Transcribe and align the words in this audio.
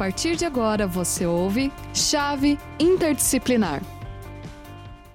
partir 0.00 0.34
de 0.34 0.46
agora 0.46 0.86
você 0.86 1.26
ouve 1.26 1.70
Chave 1.94 2.56
Interdisciplinar. 2.80 3.82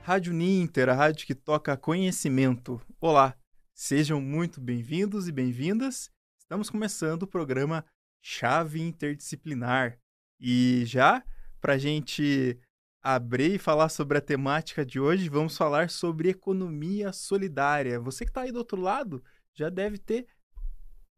Rádio 0.04 0.31
Ninter, 0.31 0.90
a 0.90 0.94
rádio 0.94 1.26
que 1.26 1.34
toca 1.34 1.76
conhecimento. 1.76 2.79
Olá, 3.02 3.36
sejam 3.74 4.21
muito 4.21 4.62
bem-vindos 4.62 5.28
e 5.28 5.32
bem-vindas. 5.32 6.12
Estamos 6.40 6.70
começando 6.70 7.24
o 7.24 7.28
programa 7.28 7.84
Chave 8.21 8.79
Interdisciplinar. 8.79 9.98
E 10.40 10.84
já, 10.86 11.24
para 11.60 11.74
a 11.74 11.78
gente 11.79 12.56
abrir 13.02 13.56
e 13.56 13.58
falar 13.58 13.90
sobre 13.90 14.20
a 14.20 14.22
temática 14.22 14.86
de 14.86 14.99
hoje, 14.99 15.29
vamos 15.29 15.58
falar 15.58 15.90
sobre 15.90 16.30
economia 16.30 17.12
solidária. 17.12 17.99
Você 17.99 18.23
que 18.23 18.30
está 18.30 18.41
aí 18.41 18.52
do 18.52 18.59
outro 18.59 18.80
lado 18.80 19.23
já 19.52 19.67
deve 19.67 19.98
ter 19.98 20.27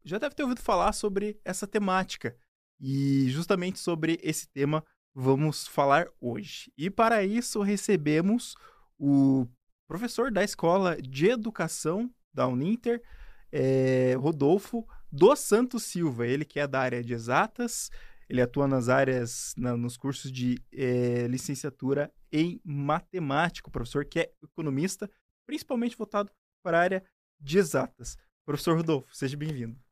já 0.02 0.16
deve 0.16 0.34
ter 0.34 0.44
ouvido 0.44 0.62
falar 0.62 0.94
sobre 0.94 1.38
essa 1.44 1.66
temática. 1.66 2.34
E 2.80 3.28
justamente 3.30 3.78
sobre 3.78 4.18
esse 4.22 4.48
tema 4.48 4.84
vamos 5.14 5.66
falar 5.66 6.08
hoje. 6.20 6.72
E 6.76 6.88
para 6.88 7.24
isso 7.24 7.60
recebemos 7.60 8.54
o 8.98 9.46
professor 9.86 10.30
da 10.30 10.44
Escola 10.44 10.96
de 11.00 11.26
Educação 11.26 12.10
da 12.32 12.46
Uninter, 12.46 13.02
é, 13.50 14.14
Rodolfo 14.18 14.86
dos 15.10 15.40
Santos 15.40 15.82
Silva. 15.84 16.26
Ele 16.26 16.44
que 16.44 16.60
é 16.60 16.66
da 16.66 16.80
área 16.80 17.02
de 17.02 17.14
exatas, 17.14 17.90
ele 18.28 18.42
atua 18.42 18.68
nas 18.68 18.88
áreas, 18.88 19.54
na, 19.56 19.76
nos 19.76 19.96
cursos 19.96 20.30
de 20.30 20.62
é, 20.72 21.26
licenciatura 21.26 22.12
em 22.30 22.60
matemática. 22.64 23.68
O 23.68 23.72
professor 23.72 24.04
que 24.04 24.20
é 24.20 24.32
economista, 24.42 25.10
principalmente 25.46 25.96
voltado 25.96 26.30
para 26.62 26.78
a 26.78 26.82
área 26.82 27.04
de 27.40 27.58
exatas. 27.58 28.16
Professor 28.44 28.76
Rodolfo, 28.76 29.14
seja 29.14 29.36
bem-vindo. 29.36 29.87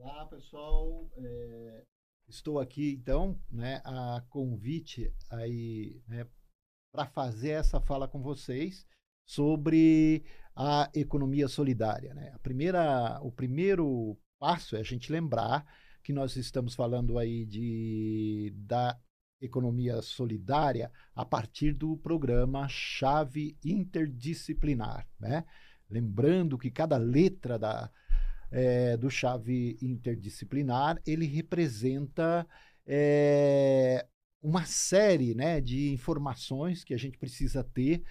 Olá, 0.00 0.26
pessoal. 0.26 1.10
É, 1.16 1.82
estou 2.28 2.60
aqui, 2.60 2.92
então, 2.92 3.36
né, 3.50 3.82
a 3.84 4.22
convite 4.30 5.12
aí, 5.28 6.00
né, 6.06 6.24
para 6.92 7.04
fazer 7.04 7.50
essa 7.50 7.80
fala 7.80 8.06
com 8.06 8.22
vocês 8.22 8.86
sobre 9.26 10.24
a 10.54 10.88
economia 10.94 11.48
solidária. 11.48 12.14
Né? 12.14 12.30
A 12.32 12.38
primeira, 12.38 13.18
o 13.22 13.32
primeiro 13.32 14.16
passo 14.38 14.76
é 14.76 14.80
a 14.80 14.84
gente 14.84 15.10
lembrar 15.10 15.66
que 16.04 16.12
nós 16.12 16.36
estamos 16.36 16.76
falando 16.76 17.18
aí 17.18 17.44
de, 17.44 18.54
da 18.54 18.96
economia 19.40 20.00
solidária 20.00 20.92
a 21.12 21.24
partir 21.24 21.72
do 21.72 21.96
programa 21.96 22.68
Chave 22.68 23.58
Interdisciplinar. 23.64 25.08
Né? 25.18 25.44
Lembrando 25.90 26.56
que 26.56 26.70
cada 26.70 26.96
letra 26.96 27.58
da, 27.58 27.90
é, 28.50 28.96
do 28.96 29.10
chave 29.10 29.76
interdisciplinar, 29.82 31.00
ele 31.06 31.26
representa 31.26 32.46
é, 32.86 34.06
uma 34.42 34.64
série 34.64 35.34
né, 35.34 35.60
de 35.60 35.92
informações 35.92 36.84
que 36.84 36.94
a 36.94 36.98
gente 36.98 37.18
precisa 37.18 37.62
ter 37.62 38.02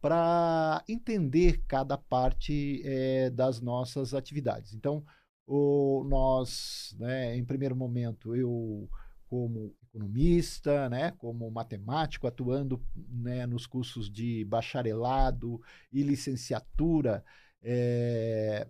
para 0.00 0.84
entender 0.88 1.62
cada 1.66 1.96
parte 1.96 2.82
é, 2.84 3.30
das 3.30 3.60
nossas 3.60 4.14
atividades. 4.14 4.74
Então, 4.74 5.04
o, 5.46 6.04
nós, 6.08 6.94
né, 6.98 7.36
em 7.36 7.44
primeiro 7.44 7.74
momento, 7.74 8.34
eu 8.34 8.88
como 9.28 9.74
economista, 9.82 10.88
né, 10.88 11.12
como 11.18 11.50
matemático, 11.50 12.26
atuando 12.26 12.80
né, 12.94 13.46
nos 13.46 13.66
cursos 13.66 14.10
de 14.10 14.44
bacharelado 14.44 15.60
e 15.92 16.02
licenciatura 16.02 17.24
é, 17.62 18.68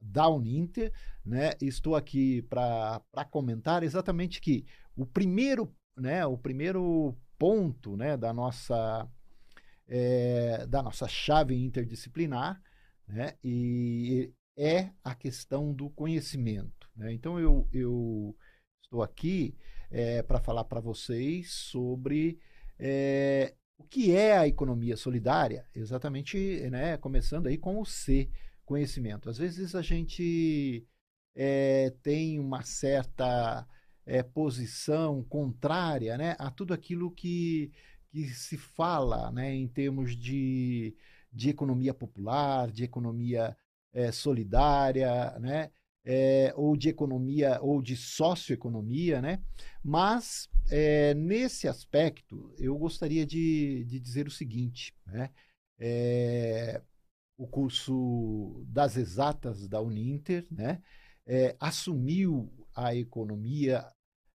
da 0.00 0.28
Uninter, 0.28 0.92
né? 1.24 1.52
Estou 1.60 1.96
aqui 1.96 2.42
para 2.42 3.02
comentar 3.30 3.82
exatamente 3.82 4.40
que 4.40 4.64
o 4.96 5.06
primeiro, 5.06 5.72
né, 5.96 6.24
o 6.26 6.36
primeiro 6.36 7.16
ponto, 7.38 7.96
né, 7.96 8.16
da 8.16 8.32
nossa 8.32 9.08
é, 9.86 10.66
da 10.66 10.82
nossa 10.82 11.08
chave 11.08 11.54
interdisciplinar, 11.54 12.60
né, 13.06 13.34
e 13.42 14.32
é 14.56 14.90
a 15.02 15.14
questão 15.14 15.72
do 15.72 15.88
conhecimento. 15.88 16.90
Né? 16.94 17.12
Então 17.12 17.38
eu, 17.38 17.66
eu 17.72 18.36
estou 18.82 19.02
aqui 19.02 19.56
é, 19.90 20.22
para 20.22 20.40
falar 20.40 20.64
para 20.64 20.80
vocês 20.80 21.50
sobre 21.52 22.38
é, 22.78 23.54
o 23.78 23.84
que 23.84 24.14
é 24.14 24.36
a 24.36 24.46
economia 24.46 24.96
solidária, 24.96 25.64
exatamente, 25.74 26.68
né, 26.70 26.96
começando 26.98 27.46
aí 27.46 27.56
com 27.56 27.80
o 27.80 27.86
C, 27.86 28.28
conhecimento. 28.68 29.30
Às 29.30 29.38
vezes 29.38 29.74
a 29.74 29.80
gente 29.80 30.86
é, 31.34 31.90
tem 32.02 32.38
uma 32.38 32.62
certa 32.62 33.66
é, 34.04 34.22
posição 34.22 35.24
contrária 35.24 36.18
né, 36.18 36.36
a 36.38 36.50
tudo 36.50 36.74
aquilo 36.74 37.10
que, 37.10 37.72
que 38.10 38.28
se 38.28 38.58
fala 38.58 39.32
né, 39.32 39.54
em 39.54 39.66
termos 39.66 40.14
de, 40.14 40.94
de 41.32 41.48
economia 41.48 41.94
popular, 41.94 42.70
de 42.70 42.84
economia 42.84 43.56
é, 43.94 44.12
solidária, 44.12 45.30
né, 45.40 45.70
ou 46.54 46.74
de 46.74 46.88
economia 46.88 47.58
ou 47.60 47.82
de 47.82 47.94
socioeconomia, 47.94 49.20
né? 49.20 49.42
Mas 49.84 50.48
nesse 51.14 51.68
aspecto 51.68 52.50
eu 52.58 52.78
gostaria 52.78 53.26
de, 53.26 53.84
de 53.84 54.00
dizer 54.00 54.26
o 54.26 54.30
seguinte, 54.30 54.94
né? 55.06 55.28
O 57.38 57.46
curso 57.46 58.62
das 58.66 58.98
exatas 58.98 59.66
da 59.66 59.80
Uninter, 59.80 60.46
né? 60.50 60.82
É, 61.24 61.56
assumiu 61.60 62.52
a 62.74 62.94
economia 62.94 63.86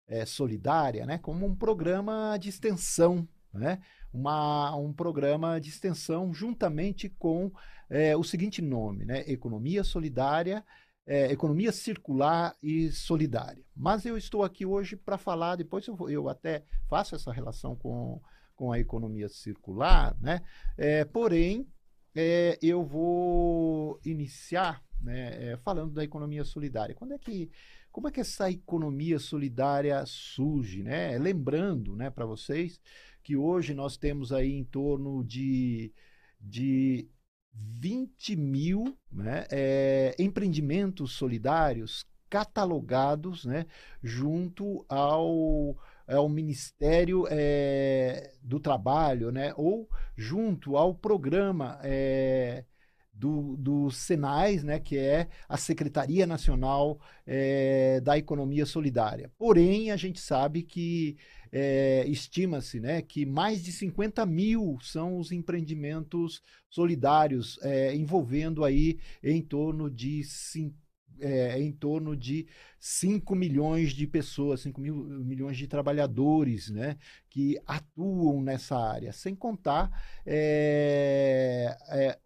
é, 0.06 0.24
solidária 0.24 1.04
né? 1.04 1.18
como 1.18 1.46
um 1.46 1.54
programa 1.54 2.36
de 2.38 2.48
extensão, 2.48 3.28
né? 3.52 3.80
Uma, 4.12 4.74
um 4.76 4.92
programa 4.92 5.60
de 5.60 5.68
extensão 5.68 6.32
juntamente 6.32 7.08
com 7.08 7.52
é, 7.88 8.16
o 8.16 8.24
seguinte 8.24 8.60
nome, 8.60 9.04
né? 9.04 9.22
Economia 9.30 9.84
Solidária, 9.84 10.64
é, 11.06 11.30
Economia 11.30 11.72
Circular 11.72 12.54
e 12.62 12.90
Solidária. 12.90 13.64
Mas 13.74 14.04
eu 14.04 14.16
estou 14.16 14.42
aqui 14.42 14.66
hoje 14.66 14.96
para 14.96 15.16
falar, 15.16 15.56
depois 15.56 15.86
eu, 15.86 16.10
eu 16.10 16.28
até 16.28 16.64
faço 16.88 17.14
essa 17.14 17.32
relação 17.32 17.76
com, 17.76 18.20
com 18.56 18.72
a 18.72 18.78
economia 18.78 19.28
circular, 19.28 20.16
né? 20.20 20.42
É, 20.76 21.04
porém, 21.04 21.66
é, 22.14 22.58
eu 22.62 22.84
vou 22.84 24.00
iniciar 24.04 24.82
né, 25.00 25.52
é, 25.52 25.56
falando 25.58 25.92
da 25.92 26.04
economia 26.04 26.44
solidária. 26.44 26.94
Quando 26.94 27.14
é 27.14 27.18
que, 27.18 27.50
como 27.90 28.08
é 28.08 28.10
que 28.10 28.20
essa 28.20 28.50
economia 28.50 29.18
solidária 29.18 30.04
surge? 30.06 30.82
Né? 30.82 31.16
Lembrando 31.18 31.94
né, 31.94 32.10
para 32.10 32.26
vocês 32.26 32.80
que 33.22 33.36
hoje 33.36 33.74
nós 33.74 33.96
temos 33.96 34.32
aí 34.32 34.52
em 34.52 34.64
torno 34.64 35.22
de, 35.24 35.92
de 36.40 37.08
20 37.52 38.36
mil 38.36 38.96
né, 39.10 39.44
é, 39.50 40.14
empreendimentos 40.18 41.12
solidários 41.12 42.06
catalogados 42.30 43.44
né, 43.44 43.66
junto 44.02 44.84
ao 44.88 45.76
ao 46.08 46.28
Ministério 46.28 47.26
é, 47.30 48.32
do 48.42 48.58
Trabalho, 48.58 49.30
né? 49.30 49.52
ou 49.56 49.88
junto 50.16 50.76
ao 50.76 50.94
programa 50.94 51.78
é, 51.82 52.64
do, 53.12 53.56
do 53.56 53.90
Senais, 53.90 54.64
né? 54.64 54.78
que 54.78 54.96
é 54.96 55.28
a 55.48 55.56
Secretaria 55.56 56.26
Nacional 56.26 56.98
é, 57.26 58.00
da 58.00 58.16
Economia 58.16 58.64
Solidária. 58.64 59.30
Porém, 59.36 59.90
a 59.90 59.96
gente 59.96 60.20
sabe 60.20 60.62
que 60.62 61.16
é, 61.50 62.04
estima-se 62.06 62.78
né, 62.78 63.00
que 63.02 63.24
mais 63.24 63.62
de 63.62 63.72
50 63.72 64.24
mil 64.26 64.78
são 64.82 65.18
os 65.18 65.32
empreendimentos 65.32 66.42
solidários, 66.68 67.58
é, 67.62 67.94
envolvendo 67.94 68.64
aí 68.64 68.98
em 69.22 69.40
torno 69.40 69.90
de 69.90 70.24
50 70.24 70.87
é, 71.20 71.60
em 71.60 71.72
torno 71.72 72.16
de 72.16 72.46
5 72.78 73.34
milhões 73.34 73.92
de 73.92 74.06
pessoas, 74.06 74.60
5 74.60 74.80
mil, 74.80 74.94
milhões 74.94 75.56
de 75.56 75.66
trabalhadores 75.66 76.70
né, 76.70 76.96
que 77.28 77.60
atuam 77.66 78.40
nessa 78.40 78.76
área, 78.76 79.12
sem 79.12 79.34
contar 79.34 79.90
é, 80.24 81.76
é, 81.88 82.18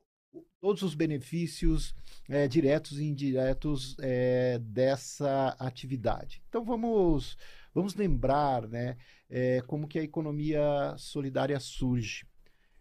todos 0.61 0.83
os 0.83 0.95
benefícios 0.95 1.95
é, 2.29 2.47
diretos 2.47 2.99
e 2.99 3.05
indiretos 3.05 3.97
é, 4.01 4.59
dessa 4.61 5.57
atividade. 5.59 6.43
Então 6.49 6.65
vamos, 6.65 7.37
vamos 7.75 7.95
lembrar 7.95 8.69
né, 8.69 8.97
é, 9.29 9.61
como 9.63 9.89
que 9.89 9.99
a 9.99 10.05
economia 10.05 10.95
solidária 10.97 11.59
surge. 11.59 12.27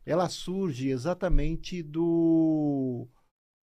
Ela 0.05 0.29
surge 0.29 0.89
exatamente 0.89 1.81
do 1.83 3.07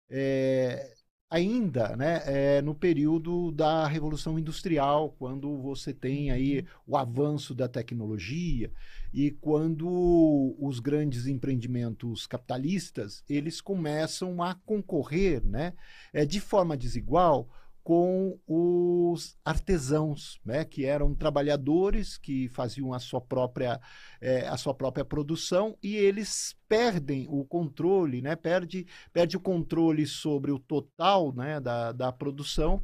é, 0.10 0.97
ainda 1.30 1.96
né, 1.96 2.22
é, 2.26 2.62
no 2.62 2.74
período 2.74 3.52
da 3.52 3.86
Revolução 3.86 4.40
Industrial, 4.40 5.14
quando 5.20 5.58
você 5.58 5.94
tem 5.94 6.32
aí 6.32 6.60
uhum. 6.60 6.66
o 6.88 6.98
avanço 6.98 7.54
da 7.54 7.68
tecnologia 7.68 8.72
e 9.14 9.32
quando 9.32 10.56
os 10.60 10.80
grandes 10.80 11.28
empreendimentos 11.28 12.26
capitalistas 12.28 13.24
eles 13.30 13.60
começam 13.60 14.42
a 14.42 14.56
concorrer 14.56 15.44
né, 15.46 15.74
é, 16.14 16.26
de 16.26 16.40
forma 16.40 16.78
desigual 16.78 17.50
com 17.88 18.38
os 18.46 19.38
artesãos, 19.46 20.42
né, 20.44 20.66
que 20.66 20.84
eram 20.84 21.16
trabalhadores 21.16 22.18
que 22.18 22.50
faziam 22.50 22.92
a 22.92 23.00
sua 23.00 23.22
própria, 23.22 23.80
é, 24.20 24.46
a 24.46 24.58
sua 24.58 24.74
própria 24.74 25.06
produção 25.06 25.78
e 25.82 25.96
eles 25.96 26.54
perdem 26.68 27.26
o 27.30 27.46
controle, 27.46 28.22
né, 28.22 28.36
perde, 28.36 28.86
perde 29.14 29.38
o 29.38 29.40
controle 29.40 30.06
sobre 30.06 30.52
o 30.52 30.60
total 30.60 31.34
né, 31.34 31.62
da, 31.62 31.94
da 31.94 32.12
produção 32.12 32.84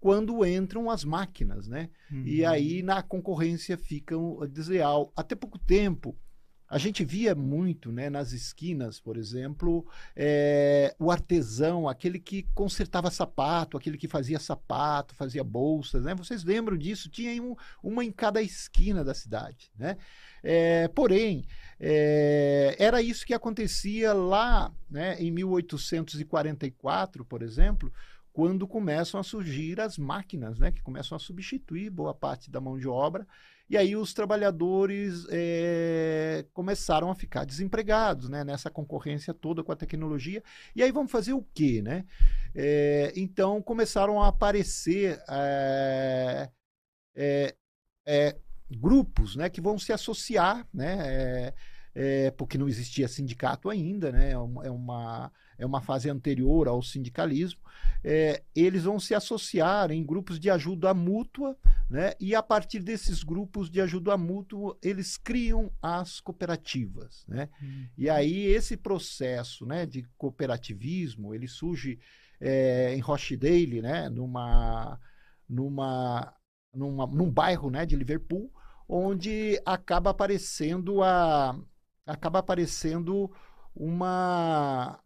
quando 0.00 0.42
entram 0.46 0.90
as 0.90 1.04
máquinas, 1.04 1.68
né? 1.68 1.90
Uhum. 2.10 2.22
E 2.24 2.42
aí 2.42 2.82
na 2.82 3.02
concorrência 3.02 3.76
fica 3.76 4.14
desleal. 4.50 5.12
Até 5.14 5.34
pouco 5.34 5.58
tempo, 5.58 6.16
a 6.68 6.76
gente 6.76 7.02
via 7.04 7.34
muito 7.34 7.90
né, 7.90 8.10
nas 8.10 8.32
esquinas, 8.32 9.00
por 9.00 9.16
exemplo, 9.16 9.86
é, 10.14 10.94
o 10.98 11.10
artesão, 11.10 11.88
aquele 11.88 12.18
que 12.18 12.42
consertava 12.54 13.10
sapato, 13.10 13.76
aquele 13.76 13.96
que 13.96 14.06
fazia 14.06 14.38
sapato, 14.38 15.14
fazia 15.14 15.42
bolsas. 15.42 16.04
Né? 16.04 16.14
Vocês 16.14 16.44
lembram 16.44 16.76
disso? 16.76 17.08
Tinha 17.08 17.42
um, 17.42 17.56
uma 17.82 18.04
em 18.04 18.12
cada 18.12 18.42
esquina 18.42 19.02
da 19.02 19.14
cidade. 19.14 19.70
Né? 19.78 19.96
É, 20.42 20.88
porém, 20.88 21.46
é, 21.80 22.76
era 22.78 23.00
isso 23.00 23.24
que 23.24 23.32
acontecia 23.32 24.12
lá 24.12 24.70
né, 24.90 25.16
em 25.18 25.30
1844, 25.30 27.24
por 27.24 27.42
exemplo, 27.42 27.90
quando 28.38 28.68
começam 28.68 29.18
a 29.18 29.24
surgir 29.24 29.80
as 29.80 29.98
máquinas, 29.98 30.60
né, 30.60 30.70
que 30.70 30.80
começam 30.80 31.16
a 31.16 31.18
substituir 31.18 31.90
boa 31.90 32.14
parte 32.14 32.48
da 32.48 32.60
mão 32.60 32.78
de 32.78 32.86
obra 32.86 33.26
e 33.68 33.76
aí 33.76 33.96
os 33.96 34.14
trabalhadores 34.14 35.26
é, 35.28 36.46
começaram 36.52 37.10
a 37.10 37.16
ficar 37.16 37.44
desempregados, 37.44 38.28
né? 38.28 38.44
Nessa 38.44 38.70
concorrência 38.70 39.34
toda 39.34 39.64
com 39.64 39.72
a 39.72 39.76
tecnologia. 39.76 40.40
E 40.74 40.84
aí 40.84 40.92
vamos 40.92 41.10
fazer 41.10 41.32
o 41.32 41.44
quê, 41.52 41.82
né? 41.82 42.06
É, 42.54 43.12
então 43.16 43.60
começaram 43.60 44.22
a 44.22 44.28
aparecer 44.28 45.20
é, 47.16 48.36
grupos, 48.70 49.34
né? 49.34 49.50
Que 49.50 49.60
vão 49.60 49.76
se 49.80 49.92
associar, 49.92 50.64
né? 50.72 51.52
porque 52.36 52.56
não 52.56 52.68
existia 52.68 53.08
sindicato 53.08 53.68
ainda, 53.68 54.12
né? 54.12 54.30
É 54.30 54.70
uma 54.70 55.32
é 55.58 55.66
uma 55.66 55.80
fase 55.80 56.08
anterior 56.08 56.68
ao 56.68 56.82
sindicalismo, 56.82 57.60
é, 58.04 58.42
eles 58.54 58.84
vão 58.84 59.00
se 59.00 59.14
associar 59.14 59.90
em 59.90 60.04
grupos 60.04 60.38
de 60.38 60.48
ajuda 60.48 60.94
mútua, 60.94 61.56
né? 61.90 62.12
e 62.20 62.34
a 62.34 62.42
partir 62.42 62.78
desses 62.80 63.24
grupos 63.24 63.68
de 63.68 63.80
ajuda 63.80 64.16
mútua, 64.16 64.78
eles 64.82 65.16
criam 65.16 65.70
as 65.82 66.20
cooperativas. 66.20 67.24
Né? 67.26 67.48
Uhum. 67.60 67.86
E 67.98 68.08
aí 68.08 68.46
esse 68.46 68.76
processo 68.76 69.66
né, 69.66 69.84
de 69.84 70.04
cooperativismo, 70.16 71.34
ele 71.34 71.48
surge 71.48 71.98
é, 72.40 72.94
em 72.94 73.00
Rochdale, 73.00 73.82
né, 73.82 74.08
numa, 74.08 74.98
numa, 75.48 76.34
numa, 76.72 77.06
num 77.06 77.30
bairro 77.30 77.68
né, 77.68 77.84
de 77.84 77.96
Liverpool, 77.96 78.52
onde 78.88 79.60
acaba 79.66 80.10
aparecendo 80.10 81.02
a 81.02 81.58
acaba 82.06 82.38
aparecendo 82.38 83.30
uma 83.74 84.98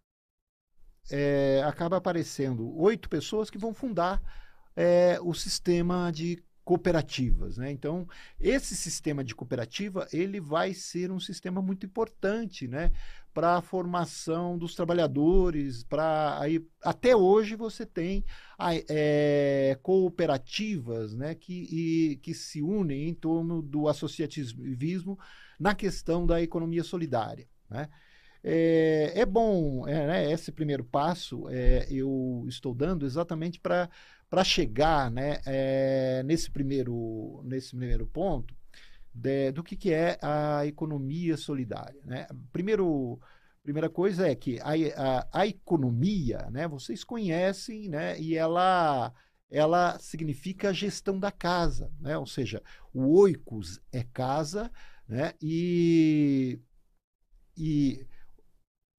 é, 1.10 1.62
acaba 1.64 1.96
aparecendo 1.96 2.76
oito 2.78 3.08
pessoas 3.08 3.50
que 3.50 3.58
vão 3.58 3.75
fundar 3.75 4.22
é, 4.76 5.19
o 5.22 5.34
sistema 5.34 6.10
de 6.10 6.43
cooperativas, 6.64 7.56
né? 7.56 7.72
Então 7.72 8.06
esse 8.40 8.76
sistema 8.76 9.25
de 9.25 9.34
cooperativa 9.34 10.06
ele 10.12 10.40
vai 10.40 10.72
ser 10.72 11.10
um 11.10 11.19
sistema 11.19 11.60
muito 11.60 11.84
importante, 11.84 12.69
né? 12.69 12.93
Para 13.34 13.56
a 13.56 13.62
formação 13.62 14.56
dos 14.56 14.75
trabalhadores, 14.75 15.82
para 15.82 16.38
aí 16.38 16.64
até 16.82 17.16
hoje 17.16 17.56
você 17.56 17.84
tem 17.84 18.25
é, 18.88 19.76
cooperativas, 19.82 21.14
né? 21.14 21.34
Que, 21.34 21.66
e, 21.70 22.16
que 22.16 22.32
se 22.32 22.62
unem 22.62 23.08
em 23.08 23.14
torno 23.14 23.60
do 23.60 23.88
associativismo 23.88 25.19
na 25.58 25.75
questão 25.75 26.25
da 26.26 26.40
economia 26.40 26.84
solidária, 26.84 27.49
né? 27.69 27.88
É, 28.44 29.12
é 29.21 29.27
bom, 29.27 29.87
é, 29.87 30.06
né, 30.06 30.33
esse 30.33 30.50
primeiro 30.50 30.85
passo 30.85 31.49
é, 31.49 31.87
eu 31.89 32.44
estou 32.49 32.75
dando 32.75 33.06
exatamente 33.06 33.61
para 33.61 33.89
chegar 34.44 35.11
né, 35.11 35.41
é, 35.47 36.23
nesse, 36.25 36.50
primeiro, 36.50 37.41
nesse 37.44 37.71
primeiro 37.71 38.06
ponto 38.06 38.55
de, 39.15 39.53
do 39.53 39.62
que, 39.62 39.77
que 39.77 39.93
é 39.93 40.19
a 40.21 40.67
economia 40.67 41.37
solidária. 41.37 42.00
Né? 42.05 42.27
Primeiro, 42.53 43.21
primeira 43.62 43.89
coisa 43.89 44.27
é 44.29 44.35
que 44.35 44.59
a, 44.61 44.73
a, 44.97 45.43
a 45.43 45.47
economia, 45.47 46.49
né, 46.50 46.67
vocês 46.67 47.05
conhecem, 47.05 47.88
né, 47.88 48.19
e 48.21 48.37
ela 48.37 49.12
ela 49.53 49.99
significa 49.99 50.73
gestão 50.73 51.21
da 51.21 51.31
casa, 51.31 51.93
né? 52.00 52.17
ou 52.17 52.27
seja, 52.27 52.62
o 52.91 53.19
oikos 53.21 53.79
é 53.93 54.03
casa, 54.03 54.73
né? 55.06 55.35
e, 55.43 56.59
e 57.55 58.06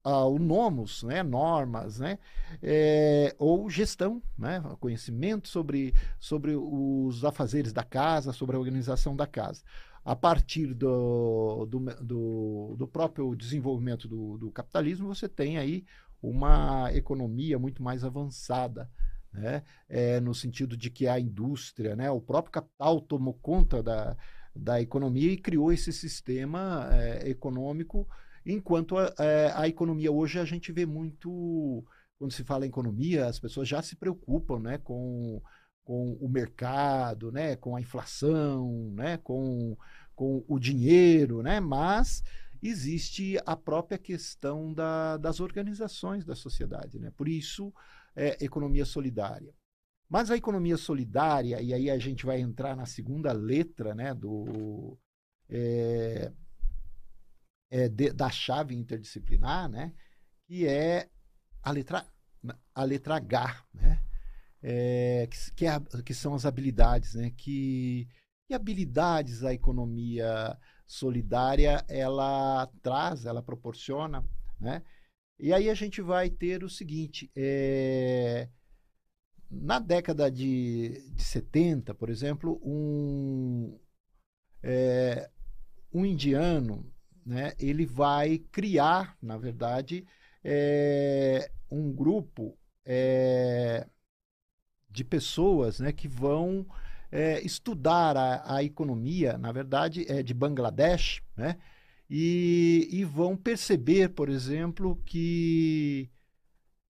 uh, 0.06 0.28
o 0.28 0.38
nomos, 0.38 1.04
né, 1.04 1.24
normas, 1.24 2.00
né, 2.00 2.20
é, 2.62 3.36
ou 3.40 3.70
gestão, 3.70 4.22
né, 4.38 4.62
conhecimento 4.80 5.48
sobre, 5.48 5.94
sobre 6.20 6.56
os 6.56 7.24
afazeres 7.24 7.74
da 7.74 7.84
casa, 7.84 8.34
sobre 8.34 8.56
a 8.56 8.60
organização 8.60 9.16
da 9.16 9.26
casa. 9.26 9.64
A 10.06 10.16
partir 10.16 10.74
do, 10.74 11.66
do, 11.66 11.80
do, 12.02 12.76
do 12.78 12.88
próprio 12.88 13.34
desenvolvimento 13.36 14.08
do, 14.08 14.38
do 14.38 14.52
capitalismo, 14.52 15.08
você 15.08 15.30
tem 15.30 15.58
aí 15.58 15.86
uma 16.22 16.90
economia 16.94 17.58
muito 17.58 17.82
mais 17.82 18.04
avançada, 18.04 18.90
né? 19.32 19.64
É, 19.90 20.20
no 20.20 20.36
sentido 20.36 20.78
de 20.78 20.90
que 20.90 21.08
a 21.08 21.20
indústria, 21.20 21.96
né, 21.96 22.12
o 22.12 22.22
próprio 22.22 22.52
capital 22.52 23.02
tomou 23.02 23.34
conta 23.34 23.82
da, 23.82 24.16
da 24.56 24.82
economia 24.82 25.32
e 25.32 25.38
criou 25.38 25.72
esse 25.72 25.92
sistema 25.92 26.90
é, 26.92 27.30
econômico 27.30 28.08
Enquanto 28.46 28.98
a, 28.98 29.14
a, 29.18 29.24
é, 29.24 29.52
a, 29.56 29.68
economia 29.68 30.12
hoje 30.12 30.40
a 30.40 30.46
gente 30.46 30.72
vê 30.72 30.86
muito, 30.86 31.84
quando 32.18 32.32
se 32.32 32.44
fala 32.44 32.66
em 32.66 32.70
economia, 32.70 33.26
as 33.26 33.40
pessoas 33.40 33.68
já 33.68 33.82
se 33.82 33.96
preocupam 33.96 34.60
né, 34.60 34.78
com, 34.78 35.42
com 35.84 36.14
o 36.14 36.28
mercado, 36.28 37.32
né, 37.32 37.56
com 37.56 37.76
a 37.76 37.82
inflação, 37.82 38.92
né, 38.96 39.18
com, 39.18 39.78
com 40.16 40.44
o 40.48 40.60
dinheiro, 40.60 41.42
né, 41.42 41.60
mas 41.60 42.24
existe 42.62 43.38
a 43.46 43.56
própria 43.56 43.98
questão 43.98 44.74
da, 44.74 45.18
das 45.18 45.40
organizações 45.40 46.26
da 46.26 46.36
sociedade. 46.36 47.00
Né? 47.00 47.12
Por 47.16 47.28
isso, 47.28 47.74
é 48.16 48.44
economia 48.44 48.86
solidária. 48.86 49.54
Mas 50.10 50.30
a 50.30 50.38
economia 50.38 50.78
solidária, 50.78 51.62
e 51.62 51.74
aí 51.74 51.90
a 51.90 51.98
gente 51.98 52.26
vai 52.26 52.40
entrar 52.40 52.76
na 52.76 52.86
segunda 52.86 53.32
letra 53.32 53.96
né, 53.96 54.14
do, 54.14 54.98
é, 55.50 56.32
é, 57.74 57.90
de, 57.90 58.14
da 58.14 58.30
chave 58.30 58.76
interdisciplinar, 58.76 59.68
né? 59.68 59.92
Que 60.46 60.68
é 60.68 61.10
a 61.64 61.72
letra, 61.72 62.06
a 62.76 62.84
letra 62.84 63.16
H, 63.16 63.66
né? 63.74 64.00
É, 64.62 65.28
que, 65.30 65.52
que, 65.56 65.66
é, 65.66 65.80
que, 66.06 66.14
são 66.14 66.36
as 66.36 66.46
habilidades, 66.46 67.16
né? 67.16 67.32
Que, 67.32 68.08
que 68.48 68.54
habilidades 68.54 69.44
a 69.44 69.52
economia 69.52 70.56
solidária 70.86 71.84
ela 71.90 72.68
traz, 72.84 73.26
ela 73.26 73.42
proporciona, 73.42 74.24
né? 74.60 74.84
E 75.40 75.52
aí 75.52 75.68
a 75.68 75.74
gente 75.74 76.00
vai 76.00 76.30
ter 76.30 76.64
o 76.64 76.70
seguinte, 76.70 77.32
é, 77.36 78.48
na 79.50 79.80
década 79.80 80.30
de, 80.30 81.10
de 81.16 81.24
70, 81.24 81.96
por 81.96 82.10
exemplo, 82.12 82.62
um, 82.64 83.80
é, 84.62 85.28
um 85.92 86.06
indiano 86.06 86.93
né, 87.26 87.54
ele 87.60 87.86
vai 87.86 88.40
criar, 88.52 89.18
na 89.22 89.38
verdade, 89.38 90.06
é, 90.44 91.50
um 91.70 91.92
grupo 91.92 92.58
é, 92.86 93.88
de 94.90 95.04
pessoas 95.04 95.80
né, 95.80 95.92
que 95.92 96.08
vão 96.08 96.66
é, 97.12 97.42
estudar 97.42 98.18
a, 98.18 98.58
a, 98.58 98.64
economia, 98.64 99.38
na 99.38 99.52
verdade, 99.52 100.06
é 100.10 100.22
de 100.24 100.34
Bangladesh, 100.34 101.22
né, 101.36 101.58
e, 102.10 102.90
e 102.92 103.04
vão 103.04 103.36
perceber, 103.36 104.10
por 104.10 104.30
exemplo, 104.30 104.96
que 105.06 106.10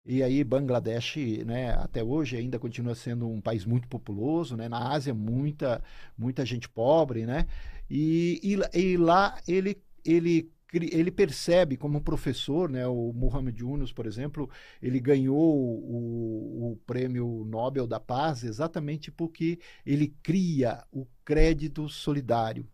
e 0.05 0.23
aí 0.23 0.43
Bangladesh, 0.43 1.17
né, 1.45 1.73
até 1.75 2.03
hoje 2.03 2.35
ainda 2.35 2.57
continua 2.57 2.95
sendo 2.95 3.29
um 3.29 3.39
país 3.39 3.65
muito 3.65 3.87
populoso, 3.87 4.57
né? 4.57 4.67
Na 4.67 4.91
Ásia 4.91 5.13
muita 5.13 5.83
muita 6.17 6.43
gente 6.43 6.67
pobre, 6.67 7.25
né? 7.25 7.45
E, 7.89 8.39
e, 8.43 8.79
e 8.79 8.97
lá 8.97 9.39
ele 9.47 9.79
ele 10.05 10.49
ele 10.73 11.11
percebe 11.11 11.75
como 11.75 11.99
professor, 11.99 12.69
né, 12.69 12.87
o 12.87 13.11
Muhammad 13.11 13.59
Yunus, 13.59 13.91
por 13.91 14.05
exemplo, 14.05 14.49
ele 14.81 15.01
ganhou 15.01 15.37
o, 15.37 16.71
o, 16.71 16.77
prêmio 16.87 17.43
Nobel 17.45 17.85
da 17.85 17.99
Paz 17.99 18.45
exatamente 18.45 19.11
porque 19.11 19.59
ele 19.85 20.15
cria 20.23 20.81
o 20.89 21.05
crédito 21.25 21.89
solidário. 21.89 22.65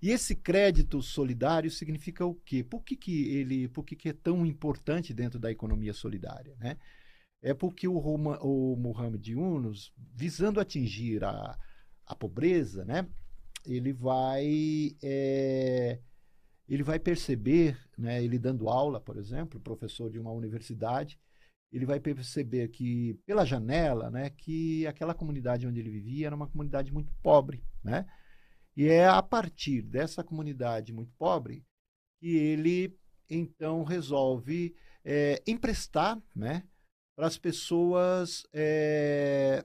E 0.00 0.10
esse 0.10 0.36
crédito 0.36 1.02
solidário 1.02 1.68
significa 1.68 2.24
o 2.24 2.36
quê? 2.36 2.62
Por 2.62 2.84
que, 2.84 2.94
que 2.94 3.28
ele, 3.34 3.66
por 3.66 3.84
que, 3.84 3.96
que 3.96 4.10
é 4.10 4.12
tão 4.12 4.46
importante 4.46 5.12
dentro 5.12 5.40
da 5.40 5.50
economia 5.50 5.92
solidária, 5.92 6.54
né? 6.60 6.76
é 7.42 7.52
porque 7.52 7.88
o, 7.88 7.98
Roma, 7.98 8.38
o 8.40 8.76
Muhammad 8.76 9.26
Yunus, 9.26 9.92
visando 10.14 10.60
atingir 10.60 11.24
a, 11.24 11.58
a 12.06 12.14
pobreza, 12.14 12.84
né, 12.84 13.06
ele 13.66 13.92
vai 13.92 14.96
é, 15.02 15.98
ele 16.74 16.82
vai 16.82 16.98
perceber, 16.98 17.78
né, 17.98 18.24
ele 18.24 18.38
dando 18.38 18.66
aula, 18.66 18.98
por 18.98 19.18
exemplo, 19.18 19.60
professor 19.60 20.10
de 20.10 20.18
uma 20.18 20.32
universidade, 20.32 21.20
ele 21.70 21.84
vai 21.84 22.00
perceber 22.00 22.68
que 22.68 23.12
pela 23.26 23.44
janela, 23.44 24.10
né, 24.10 24.30
que 24.30 24.86
aquela 24.86 25.12
comunidade 25.12 25.66
onde 25.66 25.80
ele 25.80 25.90
vivia 25.90 26.28
era 26.28 26.34
uma 26.34 26.48
comunidade 26.48 26.90
muito 26.90 27.12
pobre, 27.22 27.62
né? 27.84 28.06
E 28.74 28.86
é 28.86 29.06
a 29.06 29.22
partir 29.22 29.82
dessa 29.82 30.24
comunidade 30.24 30.94
muito 30.94 31.12
pobre 31.18 31.62
que 32.18 32.36
ele 32.36 32.98
então 33.28 33.84
resolve 33.84 34.74
é, 35.04 35.42
emprestar, 35.46 36.22
né, 36.34 36.66
para 37.14 37.26
as 37.26 37.36
pessoas 37.36 38.46
é, 38.50 39.62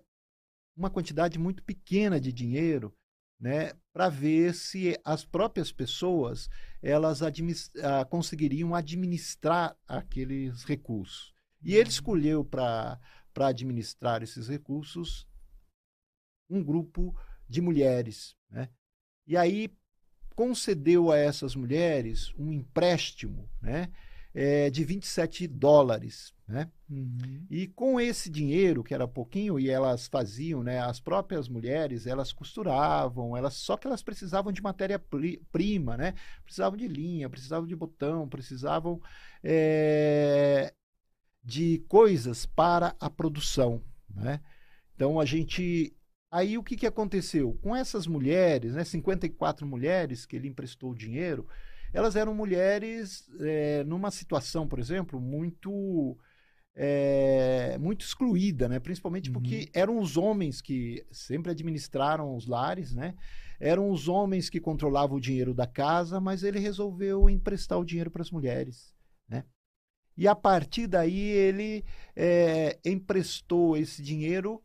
uma 0.75 0.89
quantidade 0.89 1.39
muito 1.39 1.63
pequena 1.63 2.19
de 2.19 2.33
dinheiro, 2.33 2.93
né, 3.39 3.71
para 3.98 4.10
ver 4.10 4.54
se 4.54 4.96
as 5.04 5.25
próprias 5.25 5.72
pessoas 5.72 6.48
elas 6.84 7.24
administ 7.24 7.72
ah, 7.82 8.06
conseguiriam 8.06 8.75
administrar 8.75 9.75
aqueles 9.88 10.63
recursos. 10.63 11.34
E 11.63 11.74
ele 11.74 11.86
uhum. 11.86 11.89
escolheu 11.89 12.46
para 12.46 13.00
administrar 13.36 14.22
esses 14.22 14.48
recursos 14.48 15.27
um 16.48 16.63
grupo 16.63 17.20
de 17.50 17.60
mulheres. 17.60 18.36
Né? 18.51 18.70
E 19.25 19.36
aí 19.36 19.75
concedeu 20.36 21.12
a 21.12 21.18
essas 21.18 21.56
mulheres 21.56 22.32
um 22.38 22.54
empréstimo 22.54 23.50
né? 23.60 23.92
É, 24.32 24.70
de 24.70 24.86
27 24.86 25.48
dólares. 25.48 26.36
Né? 26.48 26.72
Uhum. 26.89 27.46
E 27.50 27.67
com 27.67 28.00
esse 28.00 28.29
dinheiro, 28.29 28.84
que 28.84 28.94
era 28.94 29.08
pouquinho, 29.08 29.60
e 29.60 29.70
elas 29.70 30.08
faziam, 30.08 30.63
né, 30.63 30.79
as 30.79 31.00
próprias 31.00 31.50
mulheres, 31.50 32.08
elas 32.08 32.32
costuravam, 32.32 33.36
elas 33.36 33.56
só 33.56 33.75
que 33.75 33.86
elas 33.86 34.01
precisavam 34.01 34.51
de 34.53 34.62
matéria-prima, 34.62 35.98
né? 35.98 36.13
precisavam 36.44 36.77
de 36.77 36.88
linha, 36.88 37.29
precisavam 37.29 37.67
de 37.67 37.75
botão, 37.75 38.27
precisavam 38.29 39.01
é, 39.44 40.74
de 41.44 41.79
coisas 41.89 42.46
para 42.46 42.96
a 43.00 43.10
produção. 43.10 43.84
Né? 44.10 44.39
Então 44.96 45.20
a 45.20 45.25
gente. 45.25 45.94
Aí 46.29 46.58
o 46.58 46.63
que, 46.63 46.75
que 46.75 46.88
aconteceu? 46.88 47.53
Com 47.62 47.74
essas 47.75 48.06
mulheres, 48.06 48.74
né, 48.74 48.84
54 48.84 49.65
mulheres 49.65 50.25
que 50.25 50.36
ele 50.36 50.50
emprestou 50.50 50.94
dinheiro, 50.94 51.48
elas 51.94 52.17
eram 52.17 52.34
mulheres 52.34 53.29
é, 53.39 53.84
numa 53.86 54.12
situação, 54.12 54.67
por 54.67 54.79
exemplo, 54.79 55.20
muito. 55.20 56.17
É, 56.79 57.75
muito 57.79 58.05
excluída, 58.05 58.69
né? 58.69 58.79
principalmente 58.79 59.31
porque 59.31 59.62
uhum. 59.62 59.65
eram 59.74 60.00
os 60.00 60.15
homens 60.15 60.62
que 60.62 61.03
sempre 61.12 61.51
administraram 61.51 62.36
os 62.36 62.46
lares, 62.46 62.93
né? 62.93 63.15
eram 63.60 63.89
os 63.89 64.07
homens 64.07 64.48
que 64.48 64.60
controlavam 64.60 65.17
o 65.17 65.22
dinheiro 65.22 65.53
da 65.55 65.65
casa, 65.65 66.19
mas 66.19 66.43
ele 66.43 66.60
resolveu 66.60 67.27
emprestar 67.29 67.79
o 67.79 67.86
dinheiro 67.86 68.12
para 68.12 68.22
as 68.22 68.29
mulheres. 68.29 68.93
Né? 69.27 69.43
E 70.15 70.27
a 70.27 70.36
partir 70.36 70.88
daí 70.88 71.19
ele 71.19 71.84
é, 72.15 72.79
emprestou 72.86 73.75
esse 73.75 74.03
dinheiro, 74.03 74.62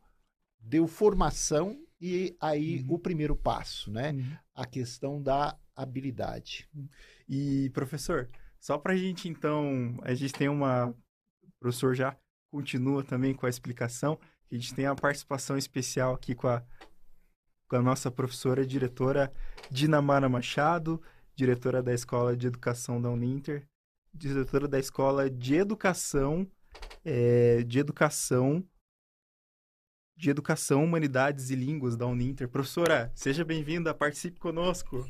deu 0.61 0.87
formação 0.87 1.83
e 2.01 2.37
aí 2.41 2.81
uhum. 2.81 2.95
o 2.95 2.99
primeiro 2.99 3.37
passo, 3.37 3.91
né? 3.91 4.13
Uhum. 4.13 4.37
A 4.55 4.67
questão 4.67 5.23
da 5.23 5.57
habilidade. 5.75 6.69
E 7.29 7.71
professor, 7.71 8.29
só 8.59 8.77
para 8.77 8.93
a 8.93 8.97
gente 8.97 9.29
então, 9.29 9.99
a 10.03 10.13
gente 10.15 10.33
tem 10.33 10.49
uma, 10.49 10.95
o 11.63 11.71
professor 11.71 11.95
já 11.95 12.17
continua 12.51 13.05
também 13.05 13.33
com 13.33 13.47
a 13.47 13.49
explicação. 13.49 14.19
A 14.51 14.55
gente 14.55 14.75
tem 14.75 14.87
a 14.87 14.95
participação 14.95 15.57
especial 15.57 16.13
aqui 16.13 16.35
com 16.35 16.49
a, 16.49 16.63
com 17.69 17.77
a 17.77 17.83
nossa 17.83 18.11
professora 18.11 18.67
diretora 18.67 19.33
Dinamara 19.71 20.29
Machado, 20.29 21.01
diretora 21.35 21.83
da 21.83 21.95
Escola 21.95 22.37
de 22.37 22.49
Educação 22.49 23.01
da 23.01 23.09
Uninter 23.09 23.67
diretora 24.15 24.69
da 24.69 24.79
Escola 24.79 25.31
de 25.31 25.55
Educação, 25.55 26.47
é, 27.05 27.63
de 27.63 27.79
Educação, 27.79 28.63
de 30.17 30.31
Educação, 30.31 30.85
Humanidades 30.85 31.51
e 31.51 31.55
Línguas 31.55 31.97
da 31.97 32.07
Uninter. 32.07 32.49
Professora, 32.49 33.11
seja 33.15 33.45
bem-vinda, 33.45 33.95
participe 33.95 34.39
conosco. 34.39 35.07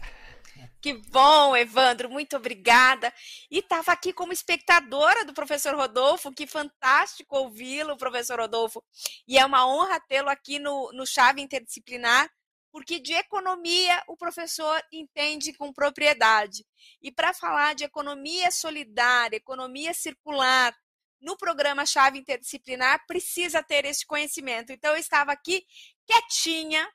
Que 0.80 0.94
bom, 0.94 1.56
Evandro, 1.56 2.10
muito 2.10 2.36
obrigada. 2.36 3.12
E 3.50 3.58
estava 3.58 3.92
aqui 3.92 4.12
como 4.12 4.32
espectadora 4.32 5.24
do 5.24 5.32
professor 5.32 5.74
Rodolfo, 5.74 6.32
que 6.32 6.46
fantástico 6.46 7.36
ouvi-lo, 7.36 7.96
professor 7.96 8.40
Rodolfo. 8.40 8.82
E 9.26 9.38
é 9.38 9.44
uma 9.44 9.66
honra 9.66 10.00
tê-lo 10.00 10.28
aqui 10.28 10.58
no, 10.58 10.90
no 10.92 11.06
Chave 11.06 11.40
Interdisciplinar 11.40 12.30
porque 12.72 12.98
de 12.98 13.12
economia 13.12 14.02
o 14.08 14.16
professor 14.16 14.82
entende 14.90 15.52
com 15.52 15.70
propriedade. 15.72 16.64
E 17.02 17.12
para 17.12 17.34
falar 17.34 17.74
de 17.74 17.84
economia 17.84 18.50
solidária, 18.50 19.36
economia 19.36 19.92
circular, 19.92 20.74
no 21.20 21.36
programa 21.36 21.86
Chave 21.86 22.18
Interdisciplinar, 22.18 23.06
precisa 23.06 23.62
ter 23.62 23.84
esse 23.84 24.04
conhecimento. 24.06 24.72
Então, 24.72 24.92
eu 24.92 24.96
estava 24.96 25.30
aqui 25.30 25.64
quietinha, 26.04 26.88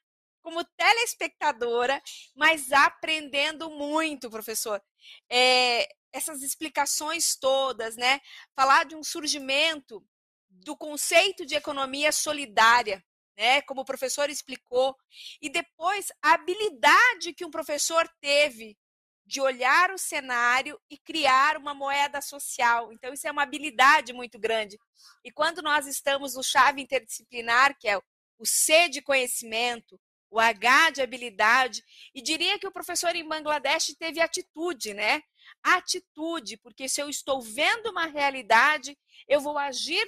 como 0.47 0.63
telespectadora, 0.63 2.01
mas 2.33 2.71
aprendendo 2.71 3.69
muito, 3.69 4.29
professor. 4.29 4.81
É, 5.29 5.85
essas 6.13 6.41
explicações 6.41 7.35
todas, 7.35 7.97
né? 7.97 8.21
Falar 8.55 8.85
de 8.85 8.95
um 8.95 9.03
surgimento 9.03 10.01
do 10.49 10.77
conceito 10.77 11.45
de 11.45 11.53
economia 11.53 12.13
solidária, 12.13 13.03
né? 13.37 13.61
Como 13.63 13.81
o 13.81 13.85
professor 13.85 14.29
explicou, 14.29 14.95
e 15.41 15.49
depois 15.49 16.13
a 16.21 16.35
habilidade 16.35 17.33
que 17.33 17.43
um 17.43 17.51
professor 17.51 18.07
teve 18.21 18.77
de 19.25 19.41
olhar 19.41 19.91
o 19.91 19.97
cenário 19.97 20.79
e 20.89 20.97
criar 20.97 21.57
uma 21.57 21.73
moeda 21.73 22.21
social. 22.21 22.93
Então, 22.93 23.11
isso 23.11 23.27
é 23.27 23.31
uma 23.31 23.43
habilidade 23.43 24.13
muito 24.13 24.39
grande. 24.39 24.79
E 25.25 25.29
quando 25.29 25.61
nós 25.61 25.85
estamos 25.87 26.35
no 26.35 26.41
chave 26.41 26.81
interdisciplinar, 26.81 27.77
que 27.77 27.89
é 27.89 27.97
o 27.97 28.45
C 28.45 28.87
de 28.87 29.01
conhecimento, 29.01 29.99
o 30.29 30.39
H 30.39 30.91
de 30.91 31.01
habilidade, 31.01 31.83
e 32.13 32.21
diria 32.21 32.59
que 32.59 32.67
o 32.67 32.71
professor 32.71 33.15
em 33.15 33.27
Bangladesh 33.27 33.95
teve 33.97 34.19
atitude, 34.19 34.93
né? 34.93 35.21
Atitude, 35.63 36.57
porque 36.57 36.89
se 36.89 37.01
eu 37.01 37.09
estou 37.09 37.41
vendo 37.41 37.89
uma 37.89 38.05
realidade, 38.05 38.97
eu 39.27 39.39
vou 39.39 39.57
agir 39.57 40.05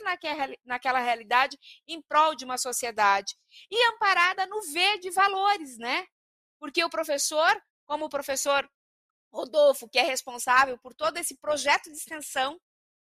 naquela, 0.66 1.00
realidade 1.00 1.58
em 1.88 2.02
prol 2.02 2.36
de 2.36 2.46
uma 2.46 2.58
sociedade. 2.58 3.36
E 3.72 3.92
amparada 3.92 4.46
no 4.46 4.62
V 4.62 5.00
de 5.00 5.10
valores, 5.12 5.78
né? 5.78 6.06
Porque 6.60 6.84
o 6.84 6.90
professor, 6.90 7.62
como 7.86 8.06
o 8.06 8.10
professor 8.10 8.70
Rodolfo, 9.32 9.88
que 9.88 10.00
é 10.00 10.04
responsável 10.04 10.78
por 10.78 10.94
todo 10.94 11.18
esse 11.18 11.38
projeto 11.38 11.86
de 11.86 11.98
extensão, 11.98 12.60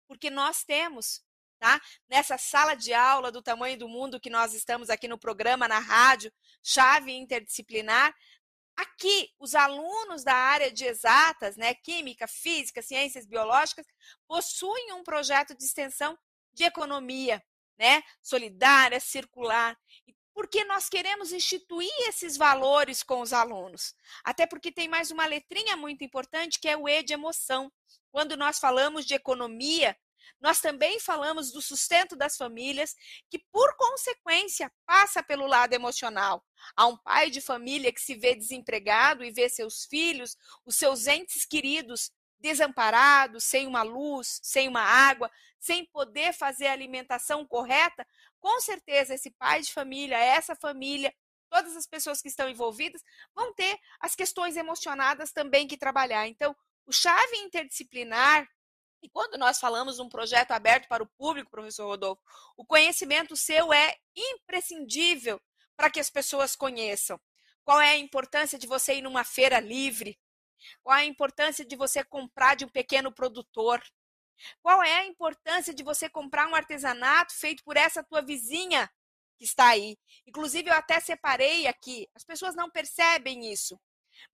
porque 0.06 0.30
nós 0.30 0.64
temos 0.64 1.24
tá? 1.58 1.80
Nessa 2.08 2.38
sala 2.38 2.74
de 2.74 2.92
aula 2.92 3.32
do 3.32 3.42
tamanho 3.42 3.78
do 3.78 3.88
mundo 3.88 4.20
que 4.20 4.30
nós 4.30 4.54
estamos 4.54 4.90
aqui 4.90 5.08
no 5.08 5.18
programa, 5.18 5.66
na 5.66 5.78
rádio, 5.78 6.32
chave 6.62 7.12
interdisciplinar, 7.12 8.14
Aqui, 8.76 9.30
os 9.38 9.54
alunos 9.54 10.22
da 10.22 10.34
área 10.34 10.70
de 10.70 10.84
exatas, 10.84 11.56
né, 11.56 11.74
química, 11.74 12.28
física, 12.28 12.82
ciências 12.82 13.24
biológicas, 13.24 13.86
possuem 14.28 14.92
um 14.92 15.02
projeto 15.02 15.56
de 15.56 15.64
extensão 15.64 16.16
de 16.52 16.64
economia, 16.64 17.42
né, 17.78 18.02
solidária, 18.22 19.00
circular, 19.00 19.78
porque 20.34 20.62
nós 20.64 20.90
queremos 20.90 21.32
instituir 21.32 21.90
esses 22.06 22.36
valores 22.36 23.02
com 23.02 23.22
os 23.22 23.32
alunos. 23.32 23.94
Até 24.22 24.46
porque 24.46 24.70
tem 24.70 24.86
mais 24.86 25.10
uma 25.10 25.24
letrinha 25.24 25.74
muito 25.74 26.04
importante 26.04 26.60
que 26.60 26.68
é 26.68 26.76
o 26.76 26.86
E 26.86 27.02
de 27.02 27.14
emoção. 27.14 27.72
Quando 28.10 28.36
nós 28.36 28.58
falamos 28.58 29.06
de 29.06 29.14
economia, 29.14 29.96
nós 30.40 30.60
também 30.60 31.00
falamos 31.00 31.52
do 31.52 31.62
sustento 31.62 32.16
das 32.16 32.36
famílias, 32.36 32.94
que 33.30 33.38
por 33.52 33.76
consequência 33.76 34.72
passa 34.86 35.22
pelo 35.22 35.46
lado 35.46 35.72
emocional. 35.72 36.44
Há 36.76 36.86
um 36.86 36.96
pai 36.96 37.30
de 37.30 37.40
família 37.40 37.92
que 37.92 38.00
se 38.00 38.14
vê 38.14 38.34
desempregado 38.34 39.24
e 39.24 39.30
vê 39.30 39.48
seus 39.48 39.84
filhos, 39.84 40.36
os 40.64 40.76
seus 40.76 41.06
entes 41.06 41.44
queridos 41.44 42.10
desamparados, 42.38 43.44
sem 43.44 43.66
uma 43.66 43.82
luz, 43.82 44.40
sem 44.42 44.68
uma 44.68 44.82
água, 44.82 45.30
sem 45.58 45.84
poder 45.86 46.32
fazer 46.32 46.66
a 46.66 46.72
alimentação 46.72 47.46
correta, 47.46 48.06
com 48.38 48.60
certeza 48.60 49.14
esse 49.14 49.30
pai 49.32 49.62
de 49.62 49.72
família, 49.72 50.18
essa 50.18 50.54
família, 50.54 51.12
todas 51.48 51.76
as 51.76 51.86
pessoas 51.86 52.20
que 52.20 52.28
estão 52.28 52.48
envolvidas 52.48 53.02
vão 53.34 53.52
ter 53.54 53.78
as 54.00 54.14
questões 54.14 54.56
emocionadas 54.56 55.32
também 55.32 55.66
que 55.66 55.76
trabalhar. 55.76 56.28
Então, 56.28 56.54
o 56.86 56.92
chave 56.92 57.36
interdisciplinar 57.38 58.46
e 59.02 59.08
quando 59.08 59.38
nós 59.38 59.58
falamos 59.58 59.98
um 59.98 60.08
projeto 60.08 60.52
aberto 60.52 60.88
para 60.88 61.02
o 61.02 61.06
público, 61.06 61.50
professor 61.50 61.86
Rodolfo, 61.86 62.22
o 62.56 62.64
conhecimento 62.64 63.36
seu 63.36 63.72
é 63.72 63.96
imprescindível 64.16 65.40
para 65.76 65.90
que 65.90 66.00
as 66.00 66.10
pessoas 66.10 66.56
conheçam. 66.56 67.20
Qual 67.64 67.80
é 67.80 67.90
a 67.90 67.96
importância 67.96 68.58
de 68.58 68.66
você 68.66 68.94
ir 68.94 69.02
numa 69.02 69.24
feira 69.24 69.60
livre? 69.60 70.18
Qual 70.82 70.96
é 70.96 71.02
a 71.02 71.06
importância 71.06 71.64
de 71.64 71.76
você 71.76 72.02
comprar 72.02 72.56
de 72.56 72.64
um 72.64 72.68
pequeno 72.68 73.12
produtor? 73.12 73.82
Qual 74.62 74.82
é 74.82 75.00
a 75.00 75.06
importância 75.06 75.74
de 75.74 75.82
você 75.82 76.08
comprar 76.08 76.48
um 76.48 76.54
artesanato 76.54 77.34
feito 77.34 77.62
por 77.64 77.76
essa 77.76 78.02
tua 78.02 78.22
vizinha 78.22 78.90
que 79.38 79.44
está 79.44 79.68
aí? 79.68 79.98
Inclusive, 80.26 80.70
eu 80.70 80.74
até 80.74 81.00
separei 81.00 81.66
aqui, 81.66 82.08
as 82.14 82.24
pessoas 82.24 82.54
não 82.54 82.70
percebem 82.70 83.52
isso. 83.52 83.78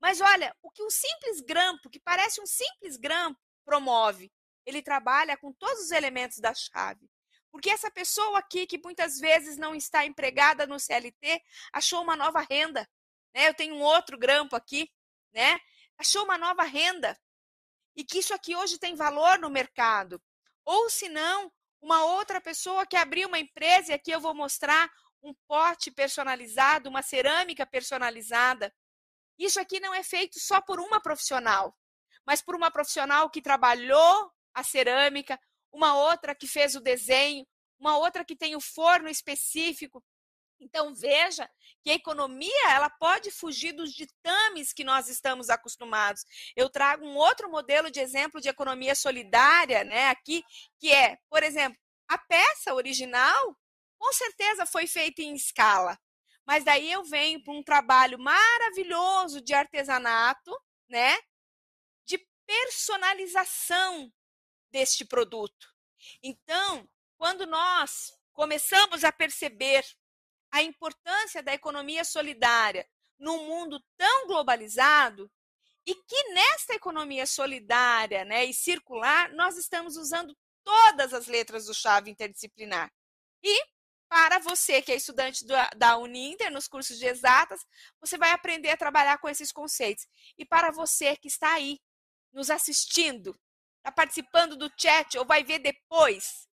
Mas 0.01 0.21
olha, 0.21 0.55
o 0.63 0.71
que 0.71 0.83
um 0.83 0.91
simples 0.91 1.41
grampo, 1.41 1.91
que 1.91 1.99
parece 1.99 2.41
um 2.41 2.47
simples 2.47 2.97
grampo, 2.97 3.41
promove, 3.65 4.31
ele 4.65 4.83
trabalha 4.83 5.37
com 5.37 5.53
todos 5.53 5.85
os 5.85 5.91
elementos 5.91 6.39
da 6.39 6.55
chave. 6.55 7.09
Porque 7.51 7.71
essa 7.71 7.91
pessoa 7.91 8.39
aqui, 8.39 8.67
que 8.67 8.81
muitas 8.83 9.19
vezes 9.19 9.59
não 9.59 9.75
está 9.75 10.07
empregada 10.07 10.67
no 10.67 10.81
CLT, 10.81 11.43
achou 11.73 12.03
uma 12.03 12.17
nova 12.17 12.41
renda. 12.41 12.89
Né? 13.35 13.49
Eu 13.49 13.55
tenho 13.55 13.75
um 13.75 13.83
outro 13.83 14.19
grampo 14.19 14.57
aqui, 14.57 14.91
né? 15.35 15.61
Achou 15.99 16.25
uma 16.25 16.39
nova 16.39 16.63
renda. 16.63 17.19
E 17.95 18.05
que 18.05 18.19
isso 18.19 18.33
aqui 18.33 18.57
hoje 18.57 18.79
tem 18.79 18.95
valor 18.95 19.39
no 19.39 19.51
mercado. 19.51 20.21
Ou 20.65 20.89
se 20.89 21.11
não, 21.11 21.53
uma 21.81 22.05
outra 22.05 22.41
pessoa 22.41 22.87
que 22.87 22.97
abriu 22.97 23.29
uma 23.29 23.39
empresa, 23.39 23.91
e 23.93 23.95
aqui 23.95 24.11
eu 24.11 24.21
vou 24.21 24.35
mostrar 24.35 24.91
um 25.23 25.35
pote 25.47 25.91
personalizado, 25.91 26.89
uma 26.89 27.03
cerâmica 27.03 27.67
personalizada. 27.67 28.75
Isso 29.39 29.61
aqui 29.61 29.79
não 29.79 29.93
é 29.93 30.03
feito 30.03 30.39
só 30.39 30.61
por 30.61 30.81
uma 30.81 31.01
profissional, 31.01 31.77
mas 32.27 32.41
por 32.41 32.55
uma 32.55 32.71
profissional 32.71 33.29
que 33.29 33.43
trabalhou 33.43 34.33
a 34.55 34.63
cerâmica, 34.63 35.39
uma 35.73 35.97
outra 35.97 36.35
que 36.35 36.47
fez 36.47 36.75
o 36.75 36.81
desenho, 36.81 37.47
uma 37.79 37.97
outra 37.97 38.25
que 38.25 38.37
tem 38.37 38.55
o 38.55 38.61
forno 38.61 39.09
específico. 39.09 40.03
Então 40.61 40.95
veja 40.95 41.51
que 41.83 41.91
a 41.91 41.95
economia 41.95 42.71
ela 42.71 42.89
pode 42.89 43.31
fugir 43.31 43.73
dos 43.73 43.93
ditames 43.93 44.73
que 44.73 44.85
nós 44.85 45.09
estamos 45.09 45.51
acostumados. 45.51 46.25
Eu 46.55 46.71
trago 46.71 47.05
um 47.05 47.17
outro 47.17 47.51
modelo 47.51 47.91
de 47.91 47.99
exemplo 47.99 48.41
de 48.41 48.49
economia 48.49 48.95
solidária, 48.95 49.83
né, 49.83 50.09
aqui, 50.09 50.45
que 50.79 50.93
é, 50.93 51.19
por 51.29 51.43
exemplo, 51.43 51.77
a 52.09 52.17
peça 52.17 52.75
original 52.75 53.57
com 53.99 54.13
certeza 54.13 54.67
foi 54.67 54.87
feita 54.87 55.23
em 55.23 55.35
escala. 55.35 55.99
Mas 56.45 56.65
daí 56.65 56.91
eu 56.91 57.05
venho 57.05 57.43
para 57.43 57.55
um 57.55 57.63
trabalho 57.63 58.19
maravilhoso 58.19 59.41
de 59.41 59.55
artesanato, 59.55 60.53
né? 60.89 61.17
De 62.05 62.19
personalização 62.45 64.13
deste 64.73 65.05
produto. 65.05 65.73
Então, 66.23 66.89
quando 67.17 67.47
nós 67.47 68.13
começamos 68.33 69.05
a 69.05 69.13
perceber 69.13 69.85
a 70.51 70.63
importância 70.63 71.43
da 71.43 71.55
economia 71.55 72.05
solidária 72.05 72.89
num 73.19 73.47
mundo 73.47 73.81
tão 73.97 74.27
globalizado, 74.27 75.31
e 75.87 75.95
que 75.95 76.33
nesta 76.33 76.75
economia 76.75 77.27
solidária 77.27 78.25
né, 78.25 78.45
e 78.45 78.55
circular, 78.55 79.33
nós 79.33 79.57
estamos 79.57 79.97
usando 79.97 80.37
todas 80.63 81.13
as 81.13 81.27
letras 81.27 81.67
do 81.67 81.75
chave 81.75 82.11
interdisciplinar. 82.11 82.91
E 83.43 83.65
para 84.09 84.39
você 84.39 84.81
que 84.81 84.93
é 84.93 84.97
estudante 84.97 85.45
da 85.77 85.97
Uninter, 85.97 86.53
nos 86.53 86.69
cursos 86.69 86.99
de 86.99 87.07
exatas, 87.07 87.65
você 88.01 88.17
vai 88.17 88.31
aprender 88.31 88.71
a 88.71 88.77
trabalhar 88.77 89.19
com 89.19 89.29
esses 89.29 89.51
conceitos. 89.51 90.07
E 90.39 90.45
para 90.45 90.71
você 90.71 91.17
que 91.17 91.29
está 91.29 91.55
aí, 91.55 91.81
nos 92.33 92.51
assistindo, 92.51 93.37
está 93.83 93.91
participando 93.91 94.57
do 94.57 94.71
chat 94.79 95.19
ou 95.19 95.27
vai 95.27 95.43
ver 95.43 95.59
depois, 95.59 96.49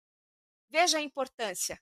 veja 0.70 0.98
a 0.98 1.02
importância 1.02 1.80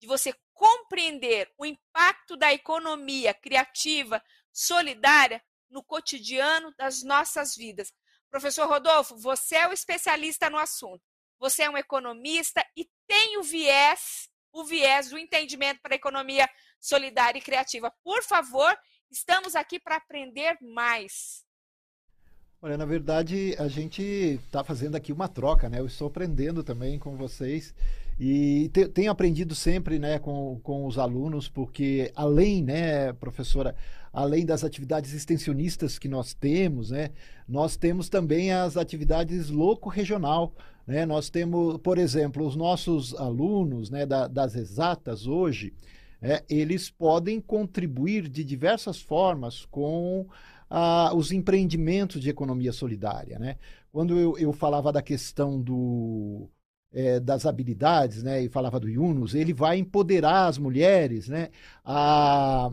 de 0.00 0.06
você 0.06 0.32
compreender 0.54 1.52
o 1.58 1.66
impacto 1.66 2.36
da 2.36 2.52
economia 2.52 3.34
criativa, 3.34 4.22
solidária 4.52 5.42
no 5.68 5.82
cotidiano 5.82 6.72
das 6.78 7.02
nossas 7.02 7.54
vidas. 7.54 7.92
Professor 8.30 8.68
Rodolfo, 8.68 9.16
você 9.16 9.56
é 9.56 9.68
o 9.68 9.72
especialista 9.72 10.48
no 10.48 10.58
assunto. 10.58 11.02
Você 11.38 11.64
é 11.64 11.70
um 11.70 11.76
economista 11.76 12.64
e 12.76 12.88
tem 13.06 13.38
o 13.38 13.42
viés, 13.42 14.30
o 14.52 14.64
viés 14.64 15.10
do 15.10 15.18
entendimento 15.18 15.80
para 15.82 15.94
a 15.94 15.96
economia 15.96 16.48
solidária 16.80 17.38
e 17.38 17.42
criativa. 17.42 17.92
Por 18.02 18.22
favor, 18.22 18.78
estamos 19.10 19.54
aqui 19.54 19.78
para 19.78 19.96
aprender 19.96 20.56
mais. 20.60 21.45
Olha, 22.66 22.76
na 22.76 22.84
verdade, 22.84 23.54
a 23.60 23.68
gente 23.68 24.02
está 24.02 24.64
fazendo 24.64 24.96
aqui 24.96 25.12
uma 25.12 25.28
troca, 25.28 25.68
né? 25.68 25.78
Eu 25.78 25.86
estou 25.86 26.08
aprendendo 26.08 26.64
também 26.64 26.98
com 26.98 27.16
vocês 27.16 27.72
e 28.18 28.68
te, 28.72 28.88
tenho 28.88 29.08
aprendido 29.08 29.54
sempre, 29.54 30.00
né, 30.00 30.18
com, 30.18 30.58
com 30.64 30.84
os 30.84 30.98
alunos, 30.98 31.48
porque 31.48 32.10
além, 32.16 32.64
né, 32.64 33.12
professora, 33.12 33.72
além 34.12 34.44
das 34.44 34.64
atividades 34.64 35.14
extensionistas 35.14 35.96
que 35.96 36.08
nós 36.08 36.34
temos, 36.34 36.90
né, 36.90 37.10
nós 37.48 37.76
temos 37.76 38.08
também 38.08 38.50
as 38.50 38.76
atividades 38.76 39.48
louco-regional, 39.48 40.52
né? 40.84 41.06
Nós 41.06 41.30
temos, 41.30 41.78
por 41.78 41.98
exemplo, 41.98 42.44
os 42.44 42.56
nossos 42.56 43.14
alunos, 43.14 43.90
né, 43.90 44.04
da, 44.04 44.26
das 44.26 44.56
exatas 44.56 45.28
hoje, 45.28 45.72
é, 46.20 46.42
eles 46.48 46.90
podem 46.90 47.40
contribuir 47.40 48.28
de 48.28 48.42
diversas 48.42 49.00
formas 49.00 49.64
com 49.66 50.26
ah, 50.68 51.12
os 51.14 51.32
empreendimentos 51.32 52.20
de 52.20 52.30
economia 52.30 52.72
solidária. 52.72 53.38
Né? 53.38 53.56
Quando 53.92 54.18
eu, 54.18 54.38
eu 54.38 54.52
falava 54.52 54.92
da 54.92 55.02
questão 55.02 55.60
do, 55.60 56.48
é, 56.92 57.20
das 57.20 57.46
habilidades, 57.46 58.22
né, 58.22 58.42
e 58.42 58.48
falava 58.48 58.80
do 58.80 58.88
Yunus, 58.88 59.34
ele 59.34 59.52
vai 59.52 59.78
empoderar 59.78 60.46
as 60.46 60.58
mulheres 60.58 61.28
né, 61.28 61.50
a, 61.84 62.70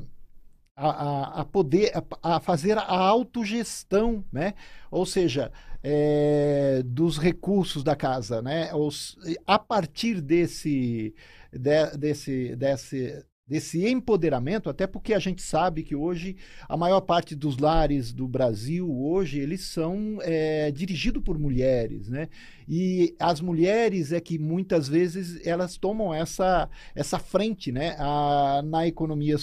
a, 0.76 1.42
a 1.42 1.46
poder 1.46 1.92
a, 1.96 2.36
a, 2.36 2.40
fazer 2.40 2.78
a 2.78 2.98
autogestão, 2.98 4.24
né? 4.32 4.54
ou 4.90 5.06
seja, 5.06 5.52
é, 5.84 6.82
dos 6.86 7.18
recursos 7.18 7.84
da 7.84 7.96
casa, 7.96 8.42
né? 8.42 8.74
Os, 8.74 9.18
a 9.46 9.60
partir 9.60 10.22
desse, 10.22 11.14
de, 11.52 11.98
desse, 11.98 12.56
desse, 12.56 13.26
desse 13.54 13.88
empoderamento, 13.88 14.68
até 14.68 14.88
porque 14.88 15.14
a 15.14 15.20
gente 15.20 15.44
sabe 15.44 15.84
que 15.84 15.96
hoje 15.96 16.36
a 16.68 16.76
maior 16.76 17.02
parte 17.02 17.36
dos 17.36 17.60
lares 17.60 18.12
do 18.12 18.28
Brasil 18.28 18.92
hoje 18.92 19.40
eles 19.40 19.62
são 19.62 20.18
é, 20.24 20.72
dirigidos 20.72 21.22
por 21.22 21.38
mulheres, 21.38 22.10
né? 22.10 22.30
E 22.68 23.16
as 23.20 23.40
mulheres 23.40 24.12
é 24.12 24.20
que 24.20 24.40
muitas 24.40 24.88
vezes 24.88 25.40
elas 25.46 25.78
tomam 25.78 26.12
essa 26.12 26.68
essa 26.96 27.20
frente, 27.20 27.72
né? 27.72 27.96
A, 28.00 28.64
na 28.66 28.88
economia 28.88 29.38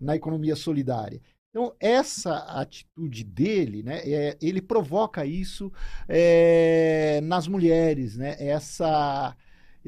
na 0.00 0.14
economia 0.14 0.54
solidária. 0.54 1.20
Então, 1.50 1.74
essa 1.80 2.36
atitude 2.60 3.24
dele, 3.24 3.82
né, 3.82 4.02
é, 4.04 4.36
ele 4.40 4.62
provoca 4.62 5.24
isso 5.24 5.72
é, 6.08 7.20
nas 7.24 7.48
mulheres, 7.48 8.16
né, 8.16 8.36
essa, 8.38 9.34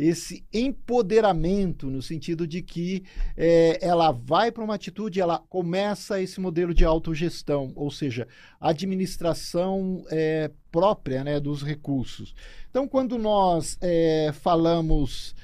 esse 0.00 0.42
empoderamento 0.50 1.90
no 1.90 2.00
sentido 2.00 2.46
de 2.46 2.62
que 2.62 3.04
é, 3.36 3.78
ela 3.82 4.10
vai 4.10 4.50
para 4.50 4.64
uma 4.64 4.74
atitude, 4.74 5.20
ela 5.20 5.38
começa 5.38 6.22
esse 6.22 6.40
modelo 6.40 6.72
de 6.72 6.84
autogestão, 6.84 7.70
ou 7.76 7.90
seja, 7.90 8.26
administração 8.58 10.02
é, 10.10 10.50
própria 10.72 11.22
né, 11.22 11.38
dos 11.38 11.62
recursos. 11.62 12.34
Então, 12.70 12.88
quando 12.88 13.18
nós 13.18 13.76
é, 13.80 14.32
falamos 14.32 15.34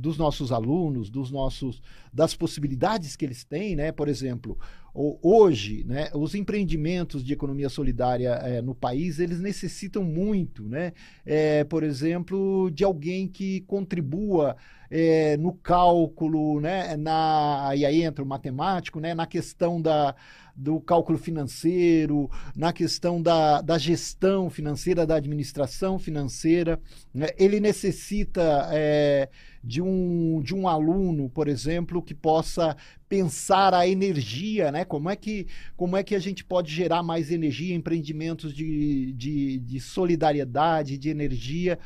dos 0.00 0.18
nossos 0.18 0.52
alunos, 0.52 1.08
dos 1.08 1.30
nossos, 1.30 1.80
das 2.12 2.34
possibilidades 2.34 3.16
que 3.16 3.24
eles 3.24 3.42
têm, 3.42 3.74
né? 3.74 3.90
Por 3.90 4.06
exemplo, 4.06 4.58
hoje, 4.94 5.84
né, 5.84 6.10
os 6.14 6.34
empreendimentos 6.34 7.24
de 7.24 7.32
economia 7.32 7.68
solidária 7.68 8.30
é, 8.42 8.60
no 8.60 8.74
país, 8.74 9.18
eles 9.18 9.40
necessitam 9.40 10.04
muito, 10.04 10.62
né, 10.64 10.92
é, 11.24 11.64
por 11.64 11.82
exemplo, 11.82 12.70
de 12.70 12.84
alguém 12.84 13.26
que 13.26 13.62
contribua 13.62 14.56
é, 14.94 15.38
no 15.38 15.54
cálculo, 15.54 16.60
né, 16.60 16.98
na, 16.98 17.72
e 17.74 17.86
aí 17.86 18.02
entra 18.02 18.22
o 18.22 18.26
matemático, 18.26 19.00
né, 19.00 19.14
na 19.14 19.26
questão 19.26 19.80
da, 19.80 20.14
do 20.54 20.78
cálculo 20.80 21.16
financeiro, 21.16 22.30
na 22.54 22.74
questão 22.74 23.20
da, 23.22 23.62
da 23.62 23.78
gestão 23.78 24.50
financeira, 24.50 25.06
da 25.06 25.16
administração 25.16 25.98
financeira. 25.98 26.78
Né, 27.14 27.28
ele 27.38 27.58
necessita 27.58 28.68
é, 28.70 29.30
de 29.64 29.80
um, 29.80 30.42
de 30.42 30.54
um 30.54 30.68
aluno, 30.68 31.30
por 31.30 31.48
exemplo, 31.48 32.02
que 32.02 32.14
possa 32.14 32.76
pensar 33.08 33.72
a 33.72 33.88
energia, 33.88 34.70
né? 34.70 34.84
Como 34.84 35.08
é 35.08 35.16
que, 35.16 35.46
como 35.74 35.96
é 35.96 36.02
que 36.02 36.14
a 36.14 36.18
gente 36.18 36.44
pode 36.44 36.70
gerar 36.70 37.02
mais 37.02 37.30
energia, 37.30 37.74
empreendimentos 37.74 38.54
de, 38.54 39.12
de, 39.12 39.58
de 39.58 39.80
solidariedade, 39.80 40.98
de 40.98 41.08
energia. 41.08 41.78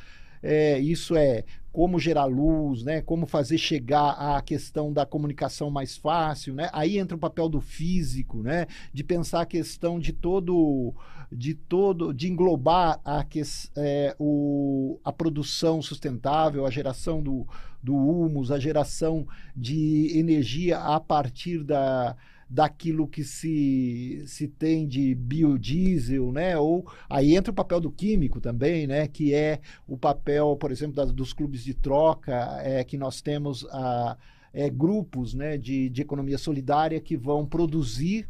É, 0.42 0.78
isso 0.78 1.16
é 1.16 1.44
como 1.76 1.98
gerar 1.98 2.24
luz, 2.24 2.82
né? 2.82 3.02
Como 3.02 3.26
fazer 3.26 3.58
chegar 3.58 4.12
a 4.12 4.40
questão 4.40 4.90
da 4.90 5.04
comunicação 5.04 5.70
mais 5.70 5.94
fácil, 5.94 6.54
né? 6.54 6.70
Aí 6.72 6.96
entra 6.96 7.14
o 7.14 7.20
papel 7.20 7.50
do 7.50 7.60
físico, 7.60 8.42
né? 8.42 8.66
De 8.94 9.04
pensar 9.04 9.42
a 9.42 9.46
questão 9.46 10.00
de 10.00 10.10
todo 10.10 10.94
de 11.30 11.52
todo, 11.52 12.14
de 12.14 12.30
englobar 12.30 12.98
a, 13.04 13.22
que, 13.22 13.42
é, 13.76 14.16
o, 14.18 14.98
a 15.04 15.12
produção 15.12 15.82
sustentável, 15.82 16.64
a 16.64 16.70
geração 16.70 17.22
do, 17.22 17.46
do 17.82 17.94
humus, 17.94 18.50
a 18.50 18.58
geração 18.58 19.26
de 19.54 20.16
energia 20.18 20.78
a 20.78 20.98
partir 20.98 21.62
da, 21.62 22.16
daquilo 22.48 23.08
que 23.08 23.24
se, 23.24 24.22
se 24.26 24.46
tem 24.46 24.86
de 24.86 25.14
biodiesel, 25.14 26.30
né? 26.30 26.56
Ou 26.56 26.86
aí 27.08 27.34
entra 27.34 27.50
o 27.50 27.54
papel 27.54 27.80
do 27.80 27.90
químico 27.90 28.40
também, 28.40 28.86
né? 28.86 29.08
Que 29.08 29.34
é 29.34 29.60
o 29.86 29.98
papel, 29.98 30.56
por 30.56 30.70
exemplo, 30.70 30.94
das, 30.94 31.12
dos 31.12 31.32
clubes 31.32 31.64
de 31.64 31.74
troca, 31.74 32.58
é, 32.62 32.84
que 32.84 32.96
nós 32.96 33.20
temos 33.20 33.66
a, 33.70 34.16
é, 34.52 34.70
grupos 34.70 35.34
né, 35.34 35.58
de, 35.58 35.90
de 35.90 36.00
economia 36.00 36.38
solidária 36.38 36.98
que 36.98 37.16
vão 37.16 37.44
produzir 37.44 38.28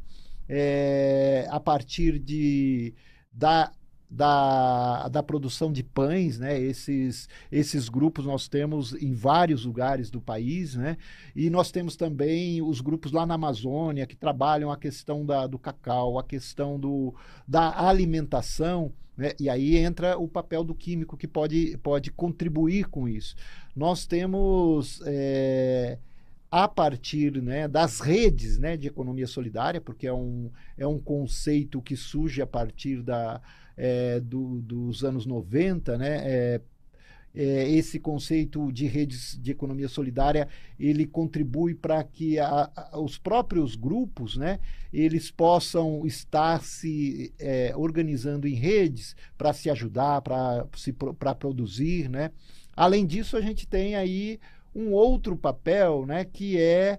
é, 0.49 1.47
a 1.51 1.61
partir 1.61 2.19
de, 2.19 2.95
da 3.33 3.71
da, 4.09 5.09
da 5.09 5.23
produção 5.23 5.73
de 5.73 5.83
pães, 5.83 6.39
né? 6.39 6.59
Esses, 6.61 7.29
esses 7.51 7.89
grupos 7.89 8.25
nós 8.25 8.49
temos 8.49 8.95
em 8.95 9.13
vários 9.13 9.65
lugares 9.65 10.11
do 10.11 10.21
país, 10.21 10.75
né? 10.77 10.97
E 11.35 11.51
nós 11.51 11.71
temos 11.71 11.97
também 11.97 12.63
os 12.63 12.81
grupos 12.81 13.13
lá 13.13 13.27
na 13.27 13.35
Amazônia 13.35 14.07
que 14.07 14.17
trabalham 14.17 14.71
a 14.71 14.77
questão 14.77 15.27
da, 15.27 15.47
do 15.47 15.59
cacau, 15.59 16.19
a 16.19 16.25
questão 16.25 16.79
do, 16.79 17.15
da 17.47 17.87
alimentação, 17.87 18.93
né? 19.17 19.33
E 19.41 19.51
aí 19.51 19.77
entra 19.77 20.17
o 20.17 20.29
papel 20.29 20.63
do 20.63 20.75
químico 20.75 21.17
que 21.17 21.27
pode, 21.27 21.77
pode 21.83 22.11
contribuir 22.13 22.89
com 22.89 23.09
isso. 23.09 23.35
Nós 23.75 24.07
temos. 24.07 25.03
É, 25.05 25.99
a 26.49 26.69
partir 26.69 27.43
né, 27.43 27.67
das 27.67 27.99
redes 27.99 28.57
né, 28.57 28.77
de 28.77 28.87
economia 28.87 29.27
solidária, 29.27 29.81
porque 29.81 30.07
é 30.07 30.13
um, 30.13 30.49
é 30.79 30.87
um 30.87 30.99
conceito 30.99 31.83
que 31.83 31.97
surge 31.97 32.41
a 32.41 32.47
partir 32.47 33.03
da, 33.03 33.43
é, 33.77 34.21
do, 34.21 34.61
dos 34.61 35.05
anos 35.05 35.27
90, 35.27 35.99
né? 35.99 36.21
É, 36.25 36.61
é, 37.37 37.69
esse 37.71 38.01
conceito 38.01 38.73
de 38.73 38.87
redes 38.87 39.39
de 39.39 39.51
economia 39.51 39.89
solidária 39.89 40.49
ele 40.81 41.07
contribui 41.07 41.75
para 41.75 42.03
que 42.03 42.39
a, 42.39 42.71
a, 42.75 42.99
os 42.99 43.19
próprios 43.19 43.77
grupos 43.77 44.39
né, 44.39 44.59
eles 44.91 45.31
possam 45.31 46.07
estar 46.07 46.63
se 46.63 47.35
é, 47.39 47.75
organizando 47.77 48.49
em 48.49 48.55
redes 48.55 49.15
para 49.37 49.53
se 49.53 49.69
ajudar, 49.69 50.23
para 50.23 50.67
se 50.75 50.95
para 50.95 51.35
produzir. 51.35 52.09
Né? 52.09 52.31
Além 52.75 53.05
disso, 53.05 53.37
a 53.37 53.41
gente 53.43 53.69
tem 53.69 53.95
aí 53.95 54.41
um 54.75 54.93
outro 54.93 55.37
papel 55.37 56.07
né, 56.07 56.25
que 56.25 56.59
é 56.59 56.99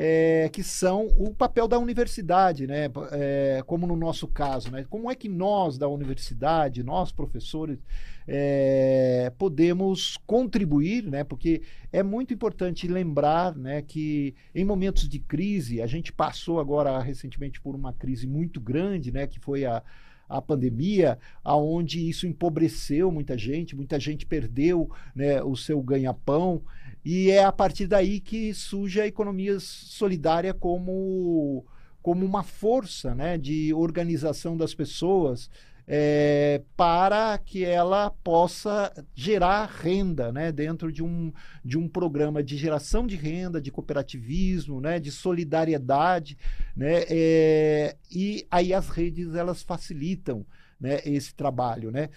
é, 0.00 0.48
que 0.52 0.62
são 0.62 1.08
o 1.18 1.34
papel 1.34 1.66
da 1.66 1.76
universidade, 1.76 2.68
né? 2.68 2.84
É, 3.10 3.60
como 3.66 3.84
no 3.84 3.96
nosso 3.96 4.28
caso. 4.28 4.70
Né? 4.70 4.86
Como 4.88 5.10
é 5.10 5.14
que 5.16 5.28
nós, 5.28 5.76
da 5.76 5.88
universidade, 5.88 6.84
nós, 6.84 7.10
professores, 7.10 7.80
é, 8.24 9.32
podemos 9.36 10.16
contribuir, 10.24 11.02
né? 11.02 11.24
porque 11.24 11.62
é 11.92 12.00
muito 12.00 12.32
importante 12.32 12.86
lembrar 12.86 13.56
né, 13.56 13.82
que 13.82 14.36
em 14.54 14.64
momentos 14.64 15.08
de 15.08 15.18
crise, 15.18 15.82
a 15.82 15.86
gente 15.88 16.12
passou 16.12 16.60
agora 16.60 16.96
recentemente 17.00 17.60
por 17.60 17.74
uma 17.74 17.92
crise 17.92 18.24
muito 18.24 18.60
grande, 18.60 19.10
né, 19.10 19.26
que 19.26 19.40
foi 19.40 19.64
a, 19.64 19.82
a 20.28 20.40
pandemia, 20.40 21.18
aonde 21.42 22.08
isso 22.08 22.24
empobreceu 22.24 23.10
muita 23.10 23.36
gente, 23.36 23.74
muita 23.74 23.98
gente 23.98 24.24
perdeu 24.24 24.88
né, 25.12 25.42
o 25.42 25.56
seu 25.56 25.82
ganha-pão. 25.82 26.62
E 27.10 27.30
é 27.30 27.42
a 27.42 27.50
partir 27.50 27.86
daí 27.86 28.20
que 28.20 28.52
surge 28.52 29.00
a 29.00 29.06
economia 29.06 29.58
solidária 29.60 30.52
como, 30.52 31.64
como 32.02 32.22
uma 32.22 32.42
força 32.42 33.14
né, 33.14 33.38
de 33.38 33.72
organização 33.72 34.58
das 34.58 34.74
pessoas 34.74 35.48
é, 35.86 36.60
para 36.76 37.38
que 37.38 37.64
ela 37.64 38.10
possa 38.10 38.92
gerar 39.14 39.64
renda 39.64 40.30
né, 40.30 40.52
dentro 40.52 40.92
de 40.92 41.02
um, 41.02 41.32
de 41.64 41.78
um 41.78 41.88
programa 41.88 42.42
de 42.42 42.58
geração 42.58 43.06
de 43.06 43.16
renda, 43.16 43.58
de 43.58 43.72
cooperativismo, 43.72 44.78
né, 44.78 45.00
de 45.00 45.10
solidariedade. 45.10 46.36
Né, 46.76 47.04
é, 47.08 47.96
e 48.14 48.46
aí 48.50 48.74
as 48.74 48.90
redes 48.90 49.34
elas 49.34 49.62
facilitam 49.62 50.44
né, 50.78 51.00
esse 51.06 51.34
trabalho. 51.34 51.90
Né? 51.90 52.10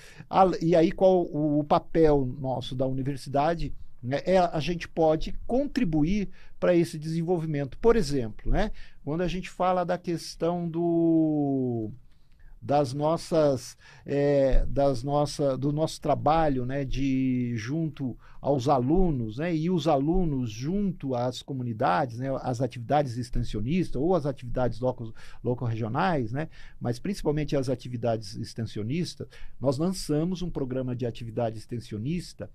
E 0.62 0.76
aí 0.76 0.92
qual 0.92 1.24
o, 1.28 1.60
o 1.60 1.64
papel 1.64 2.26
nosso 2.42 2.76
da 2.76 2.86
universidade? 2.86 3.74
Né, 4.02 4.22
é, 4.26 4.38
a 4.40 4.60
gente 4.60 4.88
pode 4.88 5.34
contribuir 5.46 6.30
para 6.60 6.76
esse 6.76 6.98
desenvolvimento. 6.98 7.78
Por 7.78 7.96
exemplo, 7.96 8.52
né, 8.52 8.72
quando 9.04 9.22
a 9.22 9.28
gente 9.28 9.50
fala 9.50 9.84
da 9.84 9.98
questão 9.98 10.68
do 10.68 11.92
das 12.62 12.94
nossas 12.94 13.76
é, 14.06 14.64
das 14.68 15.02
nossa 15.02 15.58
do 15.58 15.72
nosso 15.72 16.00
trabalho 16.00 16.64
né 16.64 16.86
de 16.86 17.54
junto 17.56 18.16
aos 18.40 18.70
alunos 18.70 19.40
né 19.40 19.56
e 19.56 19.68
os 19.68 19.88
alunos 19.88 20.52
junto 20.52 21.16
às 21.16 21.42
comunidades 21.42 22.20
né 22.20 22.28
as 22.44 22.62
atividades 22.62 23.18
extensionistas 23.18 24.00
ou 24.00 24.14
as 24.14 24.28
atividades 24.28 24.80
loco, 24.80 25.12
loco 25.44 25.66
regionais 25.66 26.32
né 26.32 26.50
mas 26.80 27.00
principalmente 27.00 27.56
as 27.56 27.68
atividades 27.68 28.36
extensionistas 28.36 29.28
nós 29.60 29.80
lançamos 29.80 30.44
um 30.44 30.50
programa 30.50 30.96
de 30.96 31.08
atividade 31.08 31.58
extensionista 31.58 32.48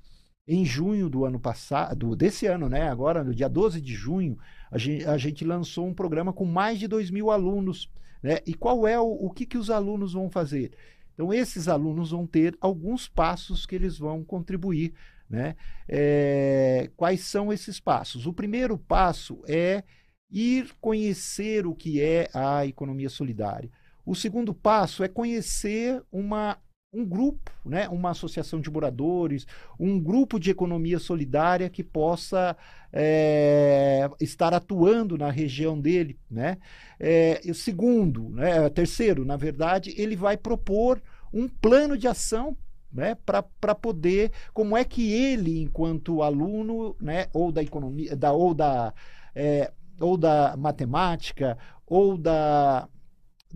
em 0.47 0.65
junho 0.65 1.11
do 1.11 1.25
ano 1.25 1.41
passado, 1.41 2.15
desse 2.15 2.47
ano, 2.47 2.69
né? 2.69 2.89
Agora, 2.89 3.25
no 3.25 3.35
dia 3.35 3.49
12 3.49 3.81
de 3.81 3.95
junho, 3.95 4.39
a 4.71 4.79
gente, 4.79 5.05
a 5.05 5.19
gente 5.19 5.45
lançou 5.45 5.87
um 5.87 5.95
programa 5.95 6.33
com 6.33 6.45
mais 6.45 6.79
de 6.79 6.87
2 6.87 7.11
mil 7.11 7.31
alunos. 7.31 7.91
Né? 8.23 8.39
E 8.47 8.55
qual 8.55 8.87
é 8.87 8.99
o, 8.99 9.07
o 9.07 9.31
que, 9.31 9.45
que 9.45 9.59
os 9.59 9.71
alunos 9.71 10.13
vão 10.13 10.31
fazer? 10.31 10.73
Então, 11.15 11.33
esses 11.33 11.67
alunos 11.67 12.11
vão 12.11 12.27
ter 12.27 12.57
alguns 12.61 13.09
passos 13.09 13.67
que 13.67 13.75
eles 13.75 13.99
vão 13.99 14.23
contribuir. 14.23 14.95
Né? 15.29 15.57
É, 15.89 16.91
quais 16.97 17.23
são 17.23 17.53
esses 17.53 17.81
passos? 17.81 18.27
O 18.27 18.33
primeiro 18.33 18.79
passo 18.79 19.43
é 19.49 19.83
ir 20.31 20.73
conhecer 20.81 21.67
o 21.67 21.75
que 21.75 22.01
é 22.01 22.29
a 22.33 22.67
economia 22.67 23.09
solidária. 23.09 23.71
O 24.05 24.15
segundo 24.15 24.55
passo 24.55 25.03
é 25.03 25.09
conhecer 25.09 26.01
uma 26.13 26.59
um 26.97 27.05
grupo, 27.05 27.53
né, 27.65 27.87
uma 27.91 28.11
associação 28.11 28.59
de 28.59 28.71
moradores, 28.71 29.47
um 29.79 30.01
grupo 30.01 30.41
de 30.41 30.51
economia 30.51 30.99
solidária 30.99 31.69
que 31.69 31.85
possa 31.85 32.57
é, 32.91 34.09
estar 34.19 34.55
atuando 34.55 35.19
na 35.19 35.31
região 35.31 35.79
dele. 35.79 36.19
Né? 36.31 36.57
É, 36.99 37.41
segundo, 37.53 38.31
né, 38.31 38.69
terceiro, 38.71 39.27
na 39.27 39.37
verdade, 39.37 39.95
ele 39.99 40.17
vai 40.17 40.39
propor 40.39 41.03
um 41.33 41.47
plano 41.47 41.99
de 41.99 42.09
ação 42.09 42.57
né, 42.91 43.15
para 43.27 43.75
poder, 43.75 44.33
como 44.55 44.75
é 44.75 44.83
que 44.83 45.13
ele, 45.13 45.61
enquanto 45.61 46.23
aluno, 46.23 46.97
né, 46.99 47.27
ou 47.35 47.53
da 47.53 47.63
economia, 47.63 48.17
da, 48.17 48.33
ou 48.33 48.55
da, 48.55 48.95
é, 49.35 49.71
ou 50.01 50.17
da 50.17 50.57
matemática, 50.57 51.59
ou 51.87 52.17
da 52.17 52.89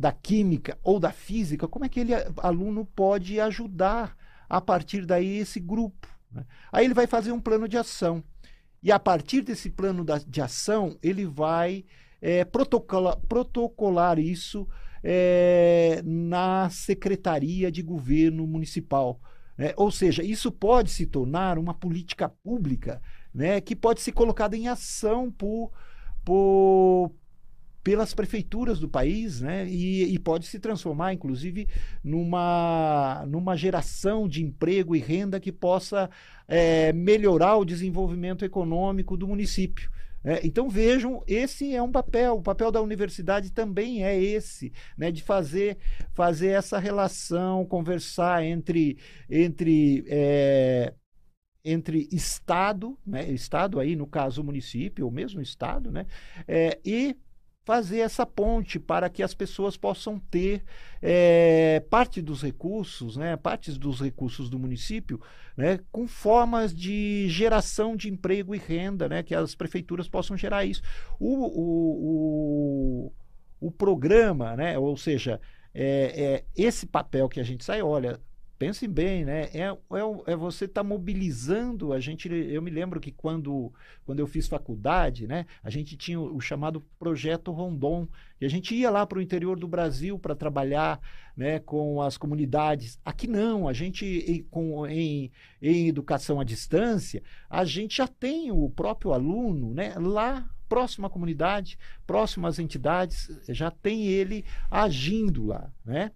da 0.00 0.10
química 0.12 0.78
ou 0.82 0.98
da 0.98 1.12
física, 1.12 1.68
como 1.68 1.84
é 1.84 1.88
que 1.88 2.00
ele, 2.00 2.12
aluno, 2.38 2.86
pode 2.86 3.38
ajudar 3.38 4.16
a 4.48 4.58
partir 4.58 5.04
daí 5.04 5.36
esse 5.36 5.60
grupo? 5.60 6.08
Né? 6.32 6.46
Aí 6.72 6.86
ele 6.86 6.94
vai 6.94 7.06
fazer 7.06 7.32
um 7.32 7.40
plano 7.40 7.68
de 7.68 7.76
ação. 7.76 8.24
E 8.82 8.90
a 8.90 8.98
partir 8.98 9.42
desse 9.42 9.68
plano 9.68 10.02
da, 10.02 10.16
de 10.16 10.40
ação, 10.40 10.96
ele 11.02 11.26
vai 11.26 11.84
é, 12.18 12.46
protocolar, 12.46 13.18
protocolar 13.28 14.18
isso 14.18 14.66
é, 15.04 16.00
na 16.02 16.70
Secretaria 16.70 17.70
de 17.70 17.82
Governo 17.82 18.46
Municipal. 18.46 19.20
Né? 19.54 19.74
Ou 19.76 19.90
seja, 19.90 20.22
isso 20.22 20.50
pode 20.50 20.90
se 20.90 21.04
tornar 21.04 21.58
uma 21.58 21.74
política 21.74 22.26
pública 22.42 23.02
né, 23.34 23.60
que 23.60 23.76
pode 23.76 24.00
ser 24.00 24.12
colocada 24.12 24.56
em 24.56 24.66
ação 24.66 25.30
por, 25.30 25.70
por, 26.24 27.12
pelas 27.82 28.12
prefeituras 28.14 28.78
do 28.78 28.88
país, 28.88 29.40
né? 29.40 29.66
E, 29.66 30.12
e, 30.12 30.18
pode 30.18 30.46
se 30.46 30.58
transformar, 30.58 31.14
inclusive, 31.14 31.66
numa, 32.04 33.24
numa 33.26 33.56
geração 33.56 34.28
de 34.28 34.42
emprego 34.42 34.94
e 34.94 34.98
renda 34.98 35.40
que 35.40 35.50
possa 35.50 36.10
é, 36.46 36.92
melhorar 36.92 37.56
o 37.56 37.64
desenvolvimento 37.64 38.44
econômico 38.44 39.16
do 39.16 39.26
município. 39.26 39.90
É, 40.22 40.46
então 40.46 40.68
vejam, 40.68 41.22
esse 41.26 41.74
é 41.74 41.80
um 41.80 41.90
papel, 41.90 42.36
o 42.36 42.42
papel 42.42 42.70
da 42.70 42.82
universidade 42.82 43.50
também 43.50 44.04
é 44.04 44.22
esse, 44.22 44.70
né, 44.96 45.10
de 45.10 45.22
fazer, 45.22 45.78
fazer 46.12 46.48
essa 46.48 46.78
relação, 46.78 47.64
conversar 47.64 48.44
entre, 48.44 48.98
entre 49.30 50.04
é, 50.08 50.92
entre 51.64 52.06
Estado, 52.12 52.98
né, 53.06 53.30
Estado 53.30 53.80
aí 53.80 53.96
no 53.96 54.06
caso 54.06 54.42
o 54.42 54.44
município, 54.44 55.06
ou 55.06 55.10
mesmo 55.10 55.40
Estado, 55.40 55.90
né, 55.90 56.06
é, 56.46 56.78
e 56.84 57.16
fazer 57.70 58.00
essa 58.00 58.26
ponte 58.26 58.80
para 58.80 59.08
que 59.08 59.22
as 59.22 59.32
pessoas 59.32 59.76
possam 59.76 60.18
ter 60.18 60.64
é, 61.00 61.78
parte 61.88 62.20
dos 62.20 62.42
recursos, 62.42 63.16
né, 63.16 63.36
partes 63.36 63.78
dos 63.78 64.00
recursos 64.00 64.50
do 64.50 64.58
município, 64.58 65.20
né, 65.56 65.78
com 65.92 66.08
formas 66.08 66.74
de 66.74 67.28
geração 67.28 67.94
de 67.94 68.10
emprego 68.10 68.56
e 68.56 68.58
renda, 68.58 69.08
né, 69.08 69.22
que 69.22 69.36
as 69.36 69.54
prefeituras 69.54 70.08
possam 70.08 70.36
gerar 70.36 70.64
isso. 70.64 70.82
O, 71.20 71.46
o, 71.46 73.12
o, 73.60 73.68
o 73.68 73.70
programa, 73.70 74.56
né, 74.56 74.76
ou 74.76 74.96
seja, 74.96 75.40
é, 75.72 75.84
é, 75.84 76.44
esse 76.56 76.86
papel 76.86 77.28
que 77.28 77.38
a 77.38 77.44
gente 77.44 77.64
sai, 77.64 77.82
olha, 77.82 78.18
Pensem 78.60 78.90
bem, 78.90 79.24
né? 79.24 79.44
É, 79.54 79.68
é, 79.70 80.32
é 80.32 80.36
você 80.36 80.66
estar 80.66 80.82
tá 80.82 80.86
mobilizando. 80.86 81.94
A 81.94 81.98
gente, 81.98 82.28
eu 82.28 82.60
me 82.60 82.70
lembro 82.70 83.00
que 83.00 83.10
quando, 83.10 83.72
quando 84.04 84.18
eu 84.20 84.26
fiz 84.26 84.46
faculdade, 84.46 85.26
né? 85.26 85.46
A 85.64 85.70
gente 85.70 85.96
tinha 85.96 86.20
o, 86.20 86.36
o 86.36 86.40
chamado 86.42 86.84
Projeto 86.98 87.52
Rondon. 87.52 88.06
E 88.38 88.44
a 88.44 88.50
gente 88.50 88.74
ia 88.74 88.90
lá 88.90 89.06
para 89.06 89.16
o 89.16 89.22
interior 89.22 89.58
do 89.58 89.66
Brasil 89.66 90.18
para 90.18 90.34
trabalhar 90.34 91.00
né, 91.34 91.58
com 91.58 92.02
as 92.02 92.18
comunidades. 92.18 93.00
Aqui 93.02 93.26
não, 93.26 93.66
a 93.66 93.72
gente 93.72 94.04
em, 94.04 94.42
com, 94.42 94.86
em, 94.86 95.32
em 95.62 95.88
educação 95.88 96.38
à 96.38 96.44
distância, 96.44 97.22
a 97.48 97.64
gente 97.64 97.96
já 97.96 98.06
tem 98.06 98.52
o 98.52 98.68
próprio 98.68 99.14
aluno 99.14 99.72
né, 99.72 99.94
lá 99.96 100.46
próximo 100.68 101.06
à 101.06 101.10
comunidade, 101.10 101.78
próximo 102.06 102.46
às 102.46 102.58
entidades, 102.58 103.30
já 103.48 103.70
tem 103.70 104.06
ele 104.06 104.44
agindo 104.70 105.46
lá, 105.46 105.72
né? 105.82 106.12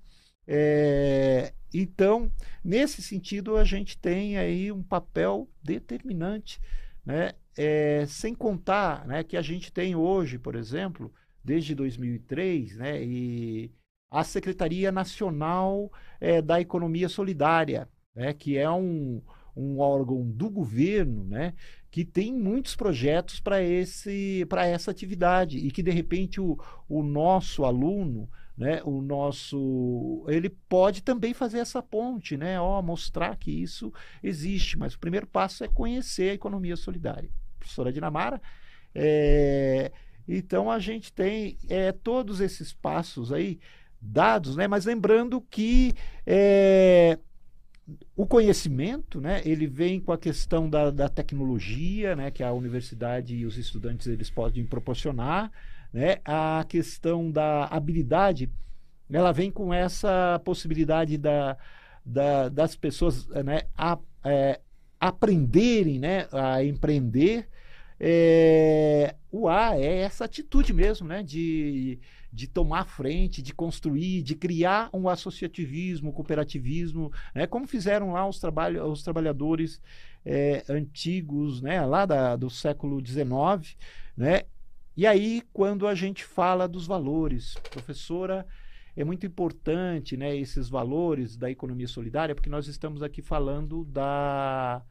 É, 0.46 1.54
então, 1.74 2.30
nesse 2.62 3.02
sentido, 3.02 3.56
a 3.56 3.64
gente 3.64 3.98
tem 3.98 4.38
aí 4.38 4.70
um 4.70 4.82
papel 4.82 5.50
determinante, 5.62 6.60
né? 7.04 7.32
É, 7.56 8.04
sem 8.06 8.34
contar 8.34 9.06
né, 9.06 9.22
que 9.22 9.36
a 9.36 9.42
gente 9.42 9.72
tem 9.72 9.94
hoje, 9.94 10.38
por 10.38 10.56
exemplo, 10.56 11.12
desde 11.44 11.72
2003, 11.72 12.76
né, 12.76 13.00
e 13.00 13.70
a 14.10 14.24
Secretaria 14.24 14.90
Nacional 14.90 15.92
é, 16.20 16.42
da 16.42 16.60
Economia 16.60 17.08
Solidária, 17.08 17.88
né, 18.12 18.32
que 18.32 18.56
é 18.56 18.68
um, 18.68 19.22
um 19.56 19.78
órgão 19.78 20.28
do 20.28 20.50
governo, 20.50 21.24
né, 21.24 21.54
que 21.92 22.04
tem 22.04 22.32
muitos 22.32 22.74
projetos 22.74 23.38
para 23.38 23.62
esse 23.62 24.44
para 24.48 24.66
essa 24.66 24.90
atividade 24.90 25.58
e 25.58 25.70
que 25.70 25.80
de 25.80 25.92
repente 25.92 26.40
o, 26.40 26.58
o 26.88 27.04
nosso 27.04 27.64
aluno 27.64 28.28
né, 28.56 28.80
o 28.84 29.02
nosso 29.02 30.24
ele 30.28 30.48
pode 30.48 31.02
também 31.02 31.34
fazer 31.34 31.58
essa 31.58 31.82
ponte, 31.82 32.36
né, 32.36 32.60
ó, 32.60 32.80
mostrar 32.80 33.36
que 33.36 33.50
isso 33.50 33.92
existe, 34.22 34.78
mas 34.78 34.94
o 34.94 34.98
primeiro 34.98 35.26
passo 35.26 35.64
é 35.64 35.68
conhecer 35.68 36.30
a 36.30 36.34
economia 36.34 36.76
solidária. 36.76 37.30
Professora 37.58 37.92
Dinamara, 37.92 38.40
é, 38.94 39.90
então 40.28 40.70
a 40.70 40.78
gente 40.78 41.12
tem 41.12 41.58
é, 41.68 41.90
todos 41.90 42.40
esses 42.40 42.72
passos 42.72 43.32
aí 43.32 43.58
dados, 44.00 44.56
né, 44.56 44.68
mas 44.68 44.84
lembrando 44.84 45.40
que 45.40 45.92
é, 46.24 47.18
o 48.16 48.26
conhecimento, 48.26 49.20
né, 49.20 49.42
ele 49.44 49.66
vem 49.66 50.00
com 50.00 50.12
a 50.12 50.18
questão 50.18 50.70
da, 50.70 50.90
da 50.90 51.08
tecnologia, 51.08 52.14
né, 52.14 52.30
que 52.30 52.42
a 52.42 52.52
universidade 52.52 53.34
e 53.34 53.44
os 53.44 53.58
estudantes 53.58 54.06
eles 54.06 54.30
podem 54.30 54.64
proporcionar, 54.64 55.50
né? 55.94 56.16
A 56.24 56.64
questão 56.68 57.30
da 57.30 57.66
habilidade, 57.66 58.50
ela 59.08 59.30
vem 59.30 59.48
com 59.48 59.72
essa 59.72 60.40
possibilidade 60.44 61.16
da, 61.16 61.56
da 62.04 62.48
das 62.48 62.74
pessoas 62.74 63.28
né, 63.28 63.62
a, 63.78 63.96
é, 64.24 64.60
aprenderem 64.98 66.00
né, 66.00 66.26
a 66.32 66.64
empreender. 66.64 67.48
É, 68.00 69.14
o 69.30 69.48
A 69.48 69.78
é 69.78 69.98
essa 70.00 70.24
atitude 70.24 70.72
mesmo, 70.72 71.06
né, 71.06 71.22
de, 71.22 72.00
de 72.32 72.48
tomar 72.48 72.86
frente, 72.86 73.40
de 73.40 73.54
construir, 73.54 74.20
de 74.24 74.34
criar 74.34 74.90
um 74.92 75.08
associativismo, 75.08 76.12
cooperativismo, 76.12 77.12
né, 77.32 77.46
como 77.46 77.68
fizeram 77.68 78.10
lá 78.12 78.26
os, 78.26 78.40
trabalho, 78.40 78.84
os 78.90 79.04
trabalhadores 79.04 79.80
é, 80.26 80.64
antigos, 80.68 81.62
né, 81.62 81.86
lá 81.86 82.04
da, 82.04 82.34
do 82.34 82.50
século 82.50 83.00
XIX, 83.00 83.76
né, 84.16 84.42
e 84.96 85.06
aí, 85.06 85.42
quando 85.52 85.86
a 85.86 85.94
gente 85.94 86.24
fala 86.24 86.68
dos 86.68 86.86
valores, 86.86 87.54
professora, 87.70 88.46
é 88.96 89.02
muito 89.02 89.26
importante 89.26 90.16
né, 90.16 90.36
esses 90.36 90.68
valores 90.68 91.36
da 91.36 91.50
economia 91.50 91.88
solidária, 91.88 92.34
porque 92.34 92.48
nós 92.48 92.68
estamos 92.68 93.02
aqui 93.02 93.20
falando 93.20 93.84
da, 93.84 94.82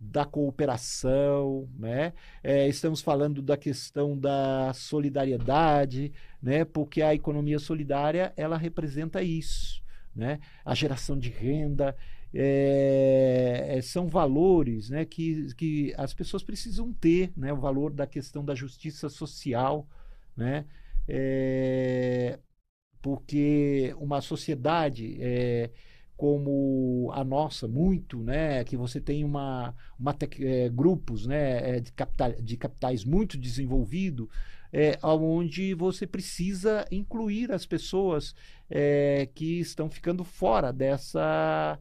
da 0.00 0.24
cooperação, 0.24 1.68
né? 1.76 2.12
É, 2.42 2.68
estamos 2.68 3.00
falando 3.00 3.40
da 3.40 3.56
questão 3.56 4.18
da 4.18 4.72
solidariedade, 4.72 6.12
né? 6.42 6.64
porque 6.64 7.02
a 7.02 7.14
economia 7.14 7.58
solidária 7.58 8.32
ela 8.36 8.56
representa 8.56 9.22
isso. 9.22 9.82
Né? 10.14 10.40
A 10.64 10.74
geração 10.74 11.16
de 11.16 11.30
renda, 11.30 11.96
é, 12.34 13.76
é, 13.78 13.82
são 13.82 14.06
valores 14.06 14.90
né, 14.90 15.04
que, 15.04 15.54
que 15.54 15.94
as 15.96 16.12
pessoas 16.12 16.42
precisam 16.42 16.92
ter, 16.92 17.32
né, 17.36 17.52
o 17.52 17.60
valor 17.60 17.92
da 17.92 18.06
questão 18.06 18.44
da 18.44 18.54
justiça 18.54 19.08
social, 19.08 19.88
né, 20.36 20.66
é, 21.08 22.38
porque 23.00 23.94
uma 23.98 24.20
sociedade 24.20 25.16
é, 25.20 25.70
como 26.16 27.10
a 27.14 27.22
nossa, 27.24 27.68
muito, 27.68 28.22
né, 28.22 28.64
que 28.64 28.76
você 28.76 29.00
tem 29.00 29.24
uma, 29.24 29.74
uma 29.98 30.14
é, 30.40 30.68
grupos 30.68 31.26
né, 31.26 31.76
é, 31.76 31.80
de, 31.80 31.92
capital, 31.92 32.32
de 32.32 32.56
capitais 32.56 33.04
muito 33.04 33.38
desenvolvido, 33.38 34.28
é, 34.70 34.98
onde 35.02 35.72
você 35.74 36.06
precisa 36.06 36.84
incluir 36.90 37.52
as 37.52 37.64
pessoas 37.64 38.34
que 39.34 39.60
estão 39.60 39.88
ficando 39.88 40.22
fora 40.22 40.70
dessa 40.70 41.78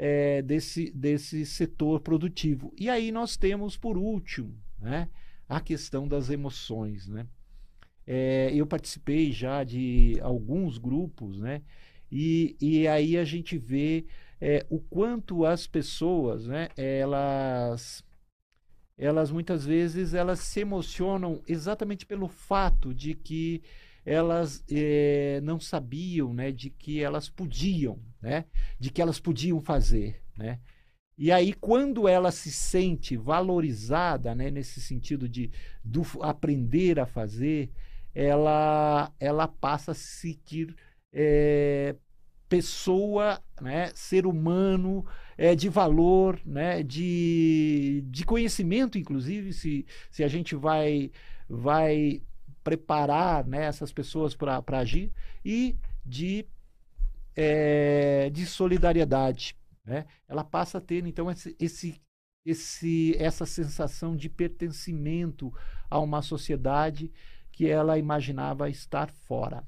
é, 0.00 0.40
desse, 0.42 0.92
desse 0.92 1.44
setor 1.44 1.98
produtivo. 2.00 2.72
E 2.78 2.88
aí 2.88 3.10
nós 3.10 3.36
temos, 3.36 3.76
por 3.76 3.98
último, 3.98 4.56
né, 4.78 5.08
a 5.48 5.60
questão 5.60 6.06
das 6.06 6.30
emoções. 6.30 7.08
Né? 7.08 7.26
É, 8.06 8.52
eu 8.54 8.64
participei 8.64 9.32
já 9.32 9.64
de 9.64 10.16
alguns 10.22 10.78
grupos, 10.78 11.40
né, 11.40 11.62
e, 12.10 12.56
e 12.60 12.86
aí 12.86 13.18
a 13.18 13.24
gente 13.24 13.58
vê 13.58 14.06
é, 14.40 14.64
o 14.70 14.78
quanto 14.78 15.44
as 15.44 15.66
pessoas, 15.66 16.46
né, 16.46 16.68
elas 16.76 18.06
elas 18.96 19.30
muitas 19.30 19.64
vezes 19.64 20.12
elas 20.12 20.40
se 20.40 20.58
emocionam 20.58 21.40
exatamente 21.46 22.04
pelo 22.04 22.26
fato 22.26 22.92
de 22.92 23.14
que 23.14 23.62
elas 24.08 24.64
é, 24.70 25.38
não 25.42 25.60
sabiam 25.60 26.32
né, 26.32 26.50
de 26.50 26.70
que 26.70 27.02
elas 27.02 27.28
podiam, 27.28 28.00
né, 28.22 28.46
de 28.80 28.90
que 28.90 29.02
elas 29.02 29.20
podiam 29.20 29.60
fazer. 29.60 30.22
Né? 30.34 30.58
E 31.18 31.30
aí, 31.30 31.52
quando 31.52 32.08
ela 32.08 32.30
se 32.30 32.50
sente 32.50 33.18
valorizada, 33.18 34.34
né, 34.34 34.50
nesse 34.50 34.80
sentido 34.80 35.28
de 35.28 35.50
do 35.84 36.02
aprender 36.22 36.98
a 36.98 37.04
fazer, 37.04 37.70
ela, 38.14 39.12
ela 39.20 39.46
passa 39.46 39.92
a 39.92 39.94
se 39.94 40.06
sentir 40.06 40.74
é, 41.12 41.94
pessoa, 42.48 43.38
né, 43.60 43.90
ser 43.94 44.26
humano, 44.26 45.04
é, 45.36 45.54
de 45.54 45.68
valor, 45.68 46.40
né, 46.46 46.82
de, 46.82 48.02
de 48.06 48.24
conhecimento, 48.24 48.96
inclusive, 48.96 49.52
se, 49.52 49.84
se 50.10 50.24
a 50.24 50.28
gente 50.28 50.54
vai, 50.54 51.10
vai 51.46 52.22
preparar 52.68 53.46
né, 53.46 53.64
essas 53.64 53.90
pessoas 53.90 54.36
para 54.36 54.62
agir 54.78 55.10
e 55.42 55.74
de, 56.04 56.44
é, 57.34 58.28
de 58.30 58.44
solidariedade. 58.44 59.56
Né? 59.84 60.04
Ela 60.28 60.44
passa 60.44 60.76
a 60.76 60.80
ter, 60.80 61.06
então, 61.06 61.30
esse, 61.30 61.56
esse, 61.58 61.98
esse, 62.44 63.16
essa 63.18 63.46
sensação 63.46 64.14
de 64.14 64.28
pertencimento 64.28 65.50
a 65.88 65.98
uma 65.98 66.20
sociedade 66.20 67.10
que 67.50 67.66
ela 67.66 67.98
imaginava 67.98 68.68
estar 68.68 69.10
fora. 69.10 69.66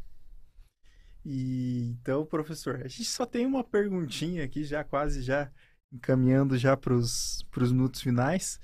E 1.24 1.96
então, 2.00 2.26
professor, 2.26 2.76
a 2.76 2.88
gente 2.88 3.04
só 3.04 3.24
tem 3.24 3.46
uma 3.46 3.64
perguntinha 3.64 4.44
aqui, 4.44 4.62
já 4.62 4.84
quase 4.84 5.22
já 5.22 5.50
encaminhando 5.90 6.58
já 6.58 6.76
para 6.76 6.94
os 6.94 7.44
minutos 7.54 8.02
finais. 8.02 8.60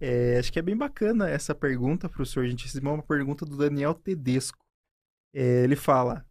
É, 0.00 0.38
acho 0.38 0.52
que 0.52 0.58
é 0.58 0.62
bem 0.62 0.76
bacana 0.76 1.28
essa 1.28 1.54
pergunta, 1.54 2.08
professor. 2.08 2.44
A 2.44 2.48
gente 2.48 2.64
recebeu 2.64 2.92
uma 2.92 3.02
pergunta 3.02 3.44
do 3.44 3.56
Daniel 3.56 3.94
Tedesco. 3.94 4.64
É, 5.34 5.64
ele 5.64 5.76
fala: 5.76 6.26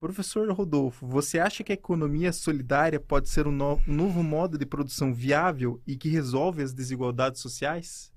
Professor 0.00 0.50
Rodolfo, 0.50 1.06
você 1.06 1.38
acha 1.38 1.62
que 1.62 1.72
a 1.72 1.74
economia 1.74 2.32
solidária 2.32 2.98
pode 2.98 3.28
ser 3.28 3.46
um, 3.46 3.52
no 3.52 3.80
um 3.86 3.92
novo 3.92 4.22
modo 4.22 4.56
de 4.56 4.64
produção 4.64 5.12
viável 5.12 5.80
e 5.86 5.94
que 5.94 6.08
resolve 6.08 6.62
as 6.62 6.72
desigualdades 6.72 7.40
sociais? 7.40 8.10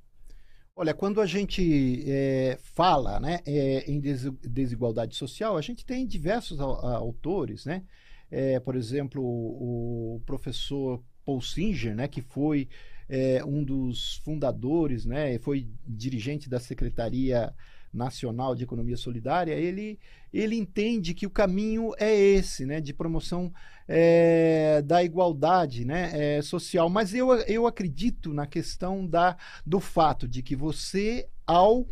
Olha, 0.75 0.93
quando 0.93 1.21
a 1.21 1.25
gente 1.25 2.03
é, 2.09 2.57
fala 2.61 3.19
né, 3.19 3.41
é, 3.45 3.91
em 3.91 3.99
desigualdade 3.99 5.15
social, 5.15 5.55
a 5.55 5.61
gente 5.61 5.85
tem 5.85 6.07
diversos 6.07 6.59
autores, 6.59 7.65
né? 7.65 7.83
É, 8.31 8.59
por 8.59 8.75
exemplo, 8.75 9.21
o 9.21 10.21
professor 10.25 11.03
Paul 11.23 11.41
Singer, 11.41 11.95
né, 11.95 12.07
que 12.07 12.21
foi 12.21 12.67
é, 13.09 13.43
um 13.43 13.63
dos 13.63 14.17
fundadores, 14.23 15.05
né, 15.05 15.37
foi 15.39 15.67
dirigente 15.87 16.49
da 16.49 16.59
Secretaria 16.59 17.53
Nacional 17.93 18.55
de 18.55 18.63
Economia 18.63 18.97
Solidária, 18.97 19.53
ele, 19.53 19.99
ele 20.33 20.55
entende 20.55 21.13
que 21.13 21.27
o 21.27 21.29
caminho 21.29 21.91
é 21.99 22.13
esse, 22.13 22.65
né, 22.65 22.81
de 22.81 22.93
promoção 22.93 23.53
é, 23.87 24.81
da 24.81 25.03
igualdade 25.03 25.85
né, 25.85 26.37
é, 26.37 26.41
social. 26.41 26.89
Mas 26.89 27.13
eu, 27.13 27.31
eu 27.41 27.67
acredito 27.67 28.33
na 28.33 28.47
questão 28.47 29.05
da, 29.05 29.37
do 29.65 29.79
fato 29.79 30.27
de 30.27 30.41
que 30.41 30.55
você, 30.55 31.27
ao 31.45 31.85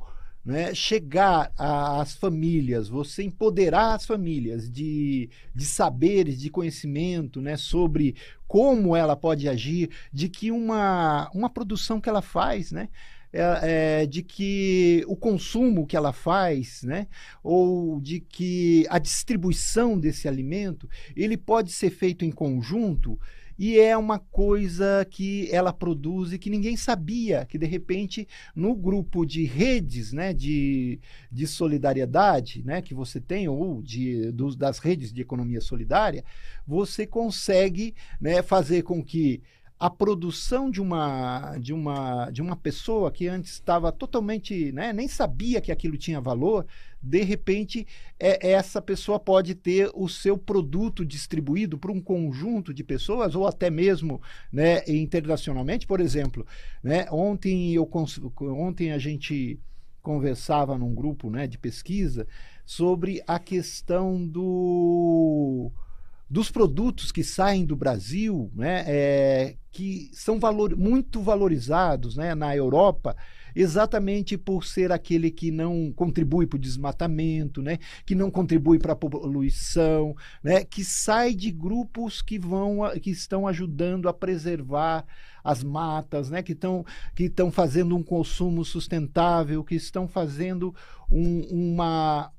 né, 0.44 0.74
chegar 0.74 1.52
às 1.58 2.16
famílias, 2.16 2.90
você 2.90 3.24
empoderar 3.24 3.94
as 3.94 4.06
famílias 4.06 4.70
de, 4.70 5.30
de 5.54 5.66
saberes, 5.66 6.40
de 6.40 6.50
conhecimento 6.50 7.40
né, 7.40 7.56
sobre 7.56 8.16
como 8.48 8.96
ela 8.96 9.16
pode 9.16 9.48
agir, 9.48 9.90
de 10.12 10.28
que 10.28 10.52
uma, 10.52 11.30
uma 11.34 11.50
produção 11.50 12.02
que 12.02 12.10
ela 12.10 12.22
faz, 12.22 12.72
né, 12.72 12.90
é, 13.34 14.02
é, 14.02 14.06
de 14.06 14.22
que 14.24 15.06
o 15.08 15.16
consumo 15.16 15.88
que 15.88 15.96
ela 15.96 16.12
faz, 16.12 16.84
né, 16.84 17.08
ou 17.42 18.02
de 18.02 18.20
que 18.20 18.86
a 18.90 19.00
distribuição 19.00 19.98
desse 19.98 20.28
alimento, 20.28 20.90
ele 21.16 21.38
pode 21.38 21.72
ser 21.72 21.92
feito 21.92 22.26
em 22.26 22.32
conjunto 22.32 23.18
e 23.64 23.80
é 23.80 23.96
uma 23.96 24.18
coisa 24.18 25.06
que 25.08 25.48
ela 25.52 25.72
produz 25.72 26.34
e 26.34 26.40
que 26.40 26.50
ninguém 26.50 26.76
sabia, 26.76 27.46
que 27.46 27.60
de 27.60 27.68
repente 27.68 28.28
no 28.56 28.74
grupo 28.74 29.24
de 29.24 29.44
redes 29.46 30.12
né, 30.12 30.34
de, 30.34 31.00
de 31.32 31.46
solidariedade 31.46 32.64
né, 32.66 32.82
que 32.82 32.96
você 32.96 33.22
tem, 33.22 33.48
ou 33.48 33.80
de, 33.84 34.32
dos, 34.32 34.56
das 34.56 34.80
redes 34.80 35.14
de 35.14 35.22
economia 35.22 35.62
solidária, 35.62 36.26
você 36.66 37.06
consegue 37.06 37.94
né, 38.20 38.42
fazer 38.42 38.82
com 38.82 39.04
que 39.04 39.44
a 39.82 39.90
produção 39.90 40.70
de 40.70 40.80
uma 40.80 41.58
de 41.58 41.74
uma 41.74 42.30
de 42.30 42.40
uma 42.40 42.56
pessoa 42.56 43.12
que 43.12 43.28
antes 43.28 43.54
estava 43.54 43.92
totalmente 43.92 44.72
né, 44.72 44.94
nem 44.94 45.08
sabia 45.08 45.60
que 45.60 45.72
aquilo 45.72 45.98
tinha 45.98 46.22
valor 46.22 46.68
de 47.02 47.24
repente 47.24 47.88
é, 48.20 48.52
essa 48.52 48.80
pessoa 48.80 49.20
pode 49.20 49.56
ter 49.56 49.90
o 49.96 50.08
seu 50.08 50.38
produto 50.38 51.04
distribuído 51.04 51.80
para 51.80 51.92
um 51.92 52.00
conjunto 52.00 52.72
de 52.72 52.84
pessoas 52.84 53.34
ou 53.34 53.48
até 53.48 53.72
mesmo 53.72 54.22
né, 54.54 54.84
internacionalmente. 54.88 55.88
Por 55.88 56.00
exemplo 56.00 56.46
né, 56.84 57.08
ontem 57.10 57.74
eu 57.74 57.90
ontem 58.40 58.92
a 58.92 59.00
gente 59.00 59.60
conversava 60.00 60.78
num 60.78 60.94
grupo 60.94 61.28
né, 61.32 61.48
de 61.48 61.58
pesquisa 61.58 62.28
sobre 62.64 63.24
a 63.26 63.40
questão 63.40 64.28
do 64.28 65.72
dos 66.32 66.50
produtos 66.50 67.12
que 67.12 67.26
saem 67.26 67.66
do 67.66 67.76
Brasil, 67.76 68.50
né, 68.56 68.86
é, 68.88 69.58
que 69.70 70.10
são 70.14 70.40
valor, 70.40 70.78
muito 70.78 71.22
valorizados 71.22 72.16
né, 72.16 72.34
na 72.34 72.56
Europa, 72.56 73.18
exatamente 73.54 74.38
por 74.38 74.64
ser 74.64 74.94
aquele 74.94 75.30
que 75.30 75.52
não 75.52 75.92
contribui 75.94 76.48
para 76.48 76.56
o 76.56 76.60
desmatamento, 76.60 77.62
né, 77.62 77.80
que 78.06 78.16
não 78.16 78.32
contribui 78.32 78.80
para 78.80 78.94
a 78.94 78.96
poluição, 78.96 80.16
né, 80.42 80.64
que 80.64 80.86
sai 80.86 81.34
de 81.34 81.52
grupos 81.52 82.22
que 82.22 82.40
vão 82.40 82.80
que 83.02 83.10
estão 83.10 83.46
ajudando 83.46 84.08
a 84.08 84.14
preservar 84.14 85.06
as 85.44 85.62
matas, 85.62 86.30
né, 86.30 86.42
que 86.42 86.54
estão 86.54 86.86
que 87.14 87.24
estão 87.26 87.52
fazendo 87.52 87.94
um 87.94 88.02
consumo 88.02 88.64
sustentável, 88.64 89.66
que 89.66 89.76
estão 89.76 90.08
fazendo 90.08 90.74
um, 91.12 91.74
uma 91.74 92.32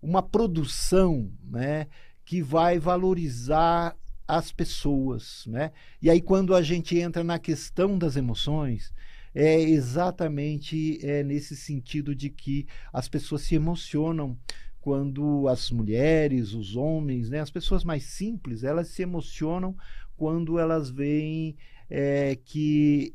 uma 0.00 0.22
produção, 0.22 1.30
né, 1.42 1.88
que 2.28 2.42
vai 2.42 2.78
valorizar 2.78 3.96
as 4.28 4.52
pessoas, 4.52 5.44
né? 5.46 5.72
E 6.02 6.10
aí 6.10 6.20
quando 6.20 6.54
a 6.54 6.60
gente 6.60 6.98
entra 6.98 7.24
na 7.24 7.38
questão 7.38 7.96
das 7.98 8.16
emoções, 8.16 8.92
é 9.34 9.58
exatamente 9.58 10.98
é, 11.02 11.22
nesse 11.22 11.56
sentido 11.56 12.14
de 12.14 12.28
que 12.28 12.66
as 12.92 13.08
pessoas 13.08 13.40
se 13.40 13.54
emocionam 13.54 14.36
quando 14.78 15.48
as 15.48 15.70
mulheres, 15.70 16.52
os 16.52 16.76
homens, 16.76 17.30
né, 17.30 17.40
as 17.40 17.50
pessoas 17.50 17.82
mais 17.82 18.04
simples, 18.04 18.62
elas 18.62 18.88
se 18.88 19.00
emocionam 19.00 19.74
quando 20.14 20.58
elas 20.58 20.90
veem 20.90 21.56
é, 21.88 22.36
que 22.44 23.14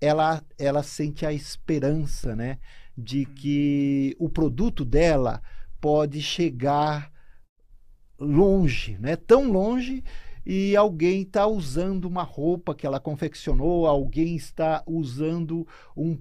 ela, 0.00 0.42
ela 0.58 0.82
sente 0.82 1.26
a 1.26 1.32
esperança, 1.32 2.34
né, 2.34 2.58
de 2.96 3.26
que 3.26 4.16
o 4.18 4.30
produto 4.30 4.82
dela 4.82 5.42
pode 5.78 6.22
chegar 6.22 7.14
longe, 8.18 8.96
né? 8.98 9.16
Tão 9.16 9.50
longe 9.50 10.02
e 10.46 10.76
alguém 10.76 11.22
está 11.22 11.44
usando 11.46 12.04
uma 12.04 12.22
roupa 12.22 12.74
que 12.74 12.86
ela 12.86 13.00
confeccionou, 13.00 13.86
alguém 13.86 14.36
está 14.36 14.82
usando 14.86 15.66
um 15.96 16.16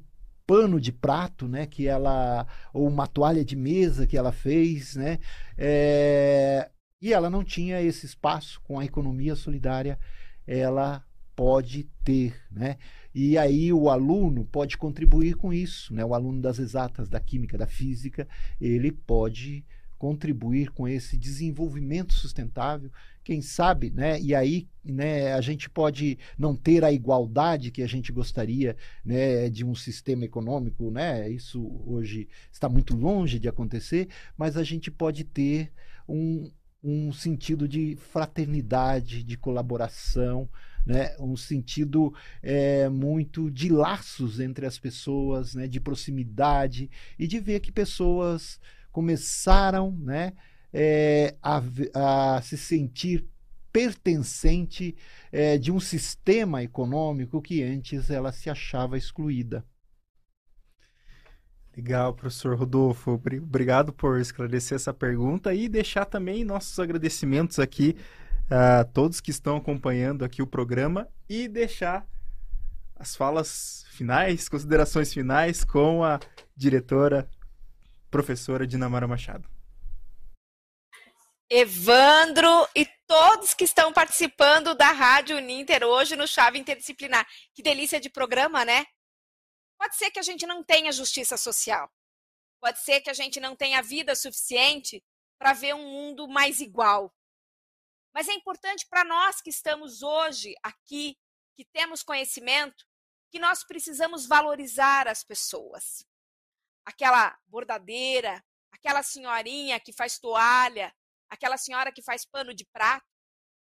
pano 0.47 0.79
de 0.79 0.91
prato, 0.91 1.47
né, 1.47 1.65
que 1.67 1.87
ela 1.87 2.47
ou 2.73 2.87
uma 2.87 3.07
toalha 3.07 3.45
de 3.45 3.55
mesa 3.55 4.07
que 4.07 4.17
ela 4.17 4.31
fez, 4.31 4.95
né, 4.95 5.19
é, 5.57 6.69
e 7.01 7.13
ela 7.13 7.29
não 7.29 7.43
tinha 7.43 7.81
esse 7.81 8.05
espaço 8.05 8.59
com 8.63 8.79
a 8.79 8.85
economia 8.85 9.35
solidária, 9.35 9.99
ela 10.45 11.03
pode 11.35 11.83
ter, 12.03 12.35
né, 12.51 12.77
e 13.13 13.37
aí 13.37 13.71
o 13.73 13.89
aluno 13.89 14.45
pode 14.45 14.77
contribuir 14.77 15.35
com 15.35 15.51
isso, 15.51 15.93
né, 15.93 16.05
o 16.05 16.13
aluno 16.13 16.41
das 16.41 16.59
exatas, 16.59 17.09
da 17.09 17.19
química, 17.19 17.57
da 17.57 17.67
física, 17.67 18.27
ele 18.59 18.91
pode 18.91 19.65
contribuir 19.97 20.71
com 20.71 20.87
esse 20.87 21.17
desenvolvimento 21.17 22.13
sustentável, 22.13 22.91
quem 23.23 23.41
sabe, 23.41 23.89
né? 23.89 24.19
E 24.21 24.35
aí, 24.35 24.67
né, 24.83 25.33
a 25.33 25.41
gente 25.41 25.69
pode 25.69 26.17
não 26.37 26.55
ter 26.55 26.83
a 26.83 26.91
igualdade 26.91 27.71
que 27.71 27.81
a 27.81 27.87
gente 27.87 28.11
gostaria, 28.11 28.77
né, 29.03 29.49
de 29.49 29.65
um 29.65 29.73
sistema 29.73 30.25
econômico, 30.25 30.91
né? 30.91 31.29
Isso 31.29 31.81
hoje 31.85 32.27
está 32.51 32.69
muito 32.69 32.95
longe 32.95 33.39
de 33.39 33.47
acontecer, 33.47 34.07
mas 34.37 34.55
a 34.57 34.63
gente 34.63 34.91
pode 34.91 35.23
ter 35.23 35.71
um, 36.07 36.51
um 36.83 37.11
sentido 37.11 37.67
de 37.67 37.95
fraternidade, 37.95 39.23
de 39.23 39.37
colaboração, 39.37 40.47
né? 40.85 41.15
um 41.19 41.35
sentido 41.35 42.13
é, 42.43 42.87
muito 42.87 43.49
de 43.49 43.69
laços 43.69 44.39
entre 44.39 44.65
as 44.65 44.77
pessoas, 44.77 45.55
né? 45.55 45.67
de 45.67 45.79
proximidade 45.79 46.89
e 47.17 47.25
de 47.25 47.39
ver 47.39 47.59
que 47.59 47.71
pessoas 47.71 48.59
começaram 48.95 49.91
né, 49.91 50.31
é, 50.71 51.35
a, 51.43 51.61
a, 52.37 52.41
se 52.41 52.57
sentir 52.57 53.27
pertencente 53.73 54.95
é, 55.33 55.57
de 55.57 55.69
um 55.69 55.81
sistema 55.81 56.63
econômico 56.63 57.41
que 57.41 57.61
antes 57.61 58.09
ela 58.09 58.31
se 58.31 58.49
achava 58.49 58.97
excluída. 58.97 59.65
Legal, 61.75 62.13
professor 62.13 62.57
Rodolfo. 62.57 63.11
Obrigado 63.11 63.91
por 63.91 64.17
esclarecer 64.17 64.77
essa 64.77 64.93
pergunta 64.93 65.53
e 65.53 65.67
deixar 65.67 66.05
também 66.05 66.45
nossos 66.45 66.79
agradecimentos 66.79 67.59
aqui 67.59 67.97
a 68.49 68.85
todos 68.85 69.19
que 69.19 69.29
estão 69.31 69.57
acompanhando 69.57 70.23
aqui 70.23 70.41
o 70.41 70.47
programa 70.47 71.05
e 71.27 71.49
deixar 71.49 72.07
as 72.95 73.13
falas 73.13 73.83
finais, 73.89 74.47
considerações 74.47 75.13
finais 75.13 75.65
com 75.65 76.01
a 76.01 76.17
diretora 76.55 77.27
professora 78.15 78.65
Dinamara 78.65 79.05
Machado. 79.05 79.49
Evandro 81.49 82.65
e 82.73 82.85
todos 83.05 83.53
que 83.53 83.65
estão 83.65 83.91
participando 83.91 84.73
da 84.73 84.89
Rádio 84.93 85.35
Uninter 85.35 85.83
hoje 85.83 86.15
no 86.15 86.25
Chave 86.25 86.57
Interdisciplinar. 86.57 87.27
Que 87.53 87.61
delícia 87.61 87.99
de 87.99 88.09
programa, 88.09 88.63
né? 88.63 88.85
Pode 89.77 89.97
ser 89.97 90.11
que 90.11 90.19
a 90.19 90.21
gente 90.21 90.47
não 90.47 90.63
tenha 90.63 90.93
justiça 90.93 91.35
social. 91.35 91.91
Pode 92.61 92.79
ser 92.79 93.01
que 93.01 93.09
a 93.09 93.13
gente 93.13 93.41
não 93.41 93.53
tenha 93.53 93.83
vida 93.83 94.15
suficiente 94.15 95.03
para 95.37 95.51
ver 95.51 95.75
um 95.75 95.85
mundo 95.85 96.25
mais 96.25 96.61
igual. 96.61 97.13
Mas 98.13 98.29
é 98.29 98.33
importante 98.33 98.87
para 98.89 99.03
nós 99.03 99.41
que 99.41 99.49
estamos 99.49 100.01
hoje 100.01 100.55
aqui, 100.63 101.17
que 101.53 101.65
temos 101.65 102.01
conhecimento, 102.01 102.85
que 103.29 103.39
nós 103.39 103.65
precisamos 103.65 104.25
valorizar 104.25 105.05
as 105.05 105.21
pessoas 105.21 106.07
aquela 106.85 107.37
bordadeira, 107.47 108.43
aquela 108.71 109.01
senhorinha 109.01 109.79
que 109.79 109.91
faz 109.91 110.19
toalha, 110.19 110.93
aquela 111.29 111.57
senhora 111.57 111.91
que 111.91 112.01
faz 112.01 112.25
pano 112.25 112.53
de 112.53 112.65
prato, 112.65 113.07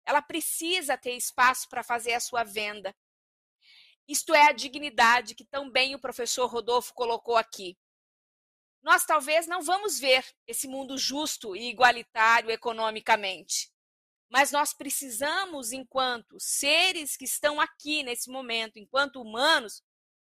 ela 0.05 0.21
precisa 0.21 0.97
ter 0.97 1.15
espaço 1.15 1.67
para 1.69 1.83
fazer 1.83 2.13
a 2.13 2.19
sua 2.19 2.43
venda. 2.43 2.95
Isto 4.07 4.35
é 4.35 4.49
a 4.49 4.51
dignidade 4.51 5.33
que 5.33 5.45
também 5.45 5.95
o 5.95 5.99
professor 5.99 6.45
Rodolfo 6.47 6.93
colocou 6.93 7.37
aqui. 7.37 7.75
Nós 8.83 9.03
talvez 9.03 9.47
não 9.47 9.63
vamos 9.63 9.97
ver 9.97 10.23
esse 10.45 10.67
mundo 10.67 10.95
justo 10.95 11.55
e 11.55 11.69
igualitário 11.69 12.51
economicamente, 12.51 13.71
mas 14.29 14.51
nós 14.51 14.73
precisamos, 14.73 15.71
enquanto 15.71 16.39
seres 16.39 17.17
que 17.17 17.25
estão 17.25 17.59
aqui 17.59 18.03
nesse 18.03 18.29
momento, 18.29 18.77
enquanto 18.77 19.19
humanos, 19.19 19.81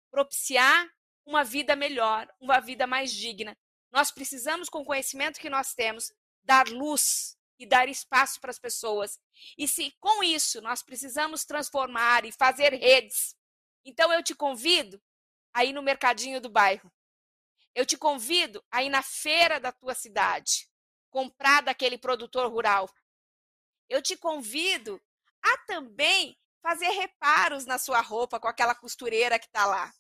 propiciar 0.09 0.89
uma 1.27 1.43
vida 1.45 1.75
melhor, 1.75 2.29
uma 2.41 2.61
vida 2.61 2.87
mais 2.87 3.13
digna. 3.13 3.57
Nós 3.91 4.11
precisamos, 4.11 4.69
com 4.69 4.81
o 4.81 4.85
conhecimento 4.85 5.41
que 5.41 5.49
nós 5.49 5.75
temos, 5.75 6.13
dar 6.43 6.69
luz 6.69 7.37
e 7.59 7.67
dar 7.67 7.89
espaço 7.89 8.41
para 8.41 8.51
as 8.51 8.59
pessoas. 8.59 9.19
E 9.57 9.67
se 9.69 9.93
com 10.01 10.23
isso 10.23 10.61
nós 10.61 10.83
precisamos 10.83 11.45
transformar 11.45 12.25
e 12.25 12.33
fazer 12.33 12.75
redes, 12.75 13.37
então 13.85 14.13
eu 14.13 14.23
te 14.23 14.35
convido 14.35 15.01
a 15.53 15.65
ir 15.65 15.73
no 15.73 15.83
mercadinho 15.83 16.41
do 16.41 16.51
bairro. 16.51 16.93
Eu 17.75 17.87
te 17.87 17.97
convido 17.97 18.65
a 18.71 18.83
ir 18.83 18.89
na 18.89 19.03
feira 19.03 19.59
da 19.59 19.73
tua 19.73 19.95
cidade, 19.95 20.69
comprar 21.11 21.63
daquele 21.63 21.99
produtor 21.99 22.51
rural. 22.51 22.89
Eu 23.89 24.03
te 24.03 24.17
convido 24.17 25.01
a 25.43 25.59
também 25.67 26.39
fazer 26.63 26.89
reparos 26.89 27.67
na 27.67 27.79
sua 27.79 28.01
roupa 28.01 28.41
com 28.41 28.49
aquela 28.49 28.75
costureira 28.75 29.39
que 29.39 29.47
está 29.47 29.67
lá. 29.67 29.93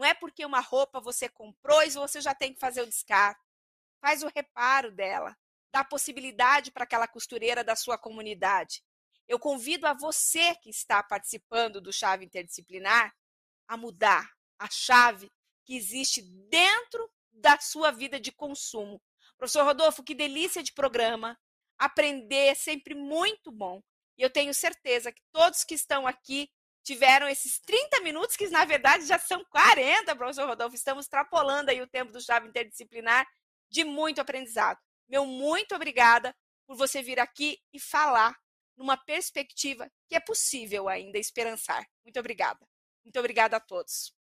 Não 0.00 0.06
é 0.06 0.14
porque 0.14 0.46
uma 0.46 0.60
roupa 0.60 0.98
você 0.98 1.28
comprou 1.28 1.82
e 1.82 1.90
você 1.90 2.22
já 2.22 2.34
tem 2.34 2.54
que 2.54 2.58
fazer 2.58 2.80
o 2.80 2.86
descarte. 2.86 3.38
Faz 4.00 4.22
o 4.22 4.30
reparo 4.34 4.90
dela. 4.90 5.36
Dá 5.70 5.84
possibilidade 5.84 6.70
para 6.70 6.84
aquela 6.84 7.06
costureira 7.06 7.62
da 7.62 7.76
sua 7.76 7.98
comunidade. 7.98 8.82
Eu 9.28 9.38
convido 9.38 9.86
a 9.86 9.92
você 9.92 10.54
que 10.54 10.70
está 10.70 11.02
participando 11.02 11.82
do 11.82 11.92
Chave 11.92 12.24
Interdisciplinar 12.24 13.14
a 13.68 13.76
mudar 13.76 14.26
a 14.58 14.70
chave 14.70 15.30
que 15.66 15.76
existe 15.76 16.22
dentro 16.48 17.06
da 17.30 17.60
sua 17.60 17.90
vida 17.90 18.18
de 18.18 18.32
consumo. 18.32 19.02
Professor 19.36 19.64
Rodolfo, 19.64 20.02
que 20.02 20.14
delícia 20.14 20.62
de 20.62 20.72
programa. 20.72 21.38
Aprender 21.78 22.46
é 22.46 22.54
sempre 22.54 22.94
muito 22.94 23.52
bom. 23.52 23.82
E 24.16 24.22
eu 24.22 24.30
tenho 24.30 24.54
certeza 24.54 25.12
que 25.12 25.20
todos 25.30 25.62
que 25.62 25.74
estão 25.74 26.06
aqui 26.06 26.50
tiveram 26.82 27.28
esses 27.28 27.60
30 27.60 28.00
minutos, 28.00 28.36
que 28.36 28.48
na 28.48 28.64
verdade 28.64 29.06
já 29.06 29.18
são 29.18 29.44
40, 29.50 30.16
professor 30.16 30.48
Rodolfo. 30.48 30.74
Estamos 30.74 31.04
extrapolando 31.04 31.70
aí 31.70 31.80
o 31.80 31.86
tempo 31.86 32.12
do 32.12 32.20
chave 32.20 32.48
interdisciplinar 32.48 33.26
de 33.70 33.84
muito 33.84 34.20
aprendizado. 34.20 34.78
Meu 35.08 35.26
muito 35.26 35.74
obrigada 35.74 36.34
por 36.66 36.76
você 36.76 37.02
vir 37.02 37.18
aqui 37.18 37.58
e 37.72 37.80
falar 37.80 38.36
numa 38.76 38.96
perspectiva 38.96 39.90
que 40.08 40.14
é 40.14 40.20
possível 40.20 40.88
ainda 40.88 41.18
esperançar. 41.18 41.84
Muito 42.04 42.18
obrigada. 42.18 42.66
Muito 43.04 43.18
obrigada 43.18 43.56
a 43.56 43.60
todos. 43.60 44.14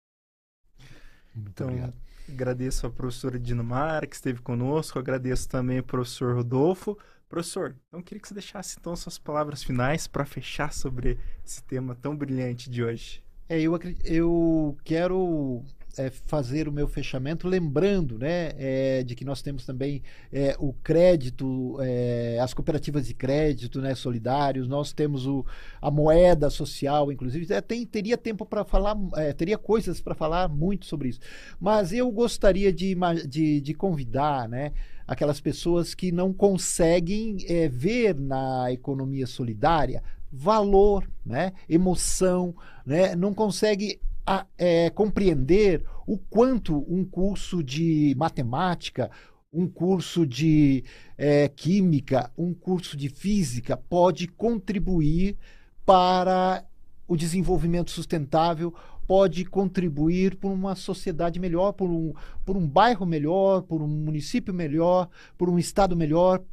Muito 1.34 1.50
então, 1.52 1.68
obrigado. 1.68 1.94
agradeço 2.28 2.88
a 2.88 2.90
professora 2.90 3.40
Dinamar 3.40 4.08
que 4.08 4.16
esteve 4.16 4.42
conosco, 4.42 4.98
agradeço 4.98 5.48
também 5.48 5.80
ao 5.80 5.84
professor 5.84 6.36
Rodolfo. 6.36 6.98
Professor, 7.30 7.76
então 7.88 8.02
queria 8.02 8.22
que 8.22 8.28
você 8.28 8.34
deixasse 8.34 8.78
então 8.80 8.96
suas 8.96 9.18
palavras 9.18 9.62
finais 9.62 10.08
para 10.08 10.26
fechar 10.26 10.72
sobre 10.72 11.20
esse 11.46 11.62
tema 11.64 11.94
tão 11.96 12.16
brilhante 12.16 12.70
de 12.70 12.84
hoje. 12.84 13.24
É, 13.50 13.60
eu, 13.62 13.78
eu 14.04 14.78
quero 14.84 15.64
é, 15.98 16.10
fazer 16.10 16.68
o 16.68 16.72
meu 16.72 16.88
fechamento, 16.88 17.48
lembrando 17.48 18.18
né, 18.18 18.52
é, 18.58 19.04
de 19.04 19.16
que 19.16 19.26
nós 19.26 19.42
temos 19.42 19.66
também 19.66 20.02
é, 20.32 20.56
o 20.60 20.74
crédito, 20.74 21.78
é, 21.82 22.40
as 22.42 22.54
cooperativas 22.54 23.08
de 23.08 23.14
crédito 23.14 23.82
né, 23.82 23.96
solidários, 23.96 24.68
nós 24.68 24.94
temos 24.94 25.26
o, 25.26 25.46
a 25.82 25.90
moeda 25.90 26.50
social, 26.50 27.12
inclusive. 27.12 27.52
É, 27.54 27.62
tem, 27.62 27.86
teria 27.86 28.18
tempo 28.18 28.46
para 28.46 28.64
falar, 28.64 28.96
é, 29.16 29.34
teria 29.34 29.58
coisas 29.58 30.00
para 30.00 30.14
falar 30.14 30.48
muito 30.48 30.86
sobre 30.86 31.10
isso. 31.10 31.20
Mas 31.60 31.92
eu 31.92 32.10
gostaria 32.12 32.72
de, 32.72 32.96
de, 33.28 33.62
de 33.62 33.74
convidar 33.74 34.48
né, 34.48 34.72
aquelas 35.08 35.40
pessoas 35.40 35.96
que 35.96 36.12
não 36.12 36.32
conseguem 36.32 37.38
ver 37.72 38.16
na 38.16 38.72
economia 38.72 39.26
solidária 39.26 40.04
valor, 40.30 41.10
né, 41.26 41.54
emoção, 41.70 42.54
né, 42.86 43.16
não 43.16 43.34
consegue 43.34 44.00
a, 44.28 44.46
é, 44.58 44.90
compreender 44.90 45.86
o 46.06 46.18
quanto 46.18 46.86
um 46.94 47.06
curso 47.06 47.64
de 47.64 48.14
matemática, 48.18 49.10
um 49.54 49.66
curso 49.70 50.28
de 50.28 50.84
é, 51.18 51.48
química, 51.48 52.30
um 52.38 52.54
curso 52.54 52.98
de 52.98 53.08
física 53.08 53.78
pode 53.78 54.28
contribuir 54.28 55.38
para 55.86 56.66
o 57.08 57.16
desenvolvimento 57.16 57.90
sustentável, 57.90 58.76
pode 59.08 59.46
contribuir 59.46 60.36
por 60.36 60.52
uma 60.52 60.76
sociedade 60.76 61.40
melhor, 61.40 61.72
por 61.72 61.90
um, 61.90 62.14
por 62.46 62.58
um 62.58 62.68
bairro 62.68 63.06
melhor, 63.06 63.62
por 63.62 63.82
um 63.82 63.88
município 63.88 64.54
melhor, 64.54 65.08
por 65.38 65.50
um 65.50 65.58
estado 65.58 65.96
melhor, 65.96 66.44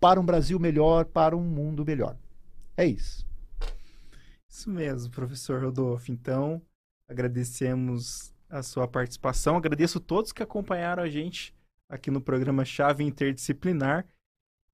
para 0.00 0.18
um 0.18 0.24
Brasil 0.24 0.58
melhor, 0.58 1.04
para 1.04 1.36
um 1.36 1.44
mundo 1.44 1.84
melhor. 1.84 2.16
É 2.74 2.86
isso. 2.86 3.26
Isso 4.48 4.70
mesmo, 4.70 5.10
professor 5.10 5.62
Rodolfo. 5.62 6.10
Então, 6.10 6.62
Agradecemos 7.08 8.34
a 8.48 8.62
sua 8.62 8.86
participação. 8.86 9.56
Agradeço 9.56 9.98
todos 9.98 10.32
que 10.32 10.42
acompanharam 10.42 11.02
a 11.02 11.08
gente 11.08 11.54
aqui 11.88 12.10
no 12.10 12.20
programa 12.20 12.64
Chave 12.64 13.04
Interdisciplinar. 13.04 14.06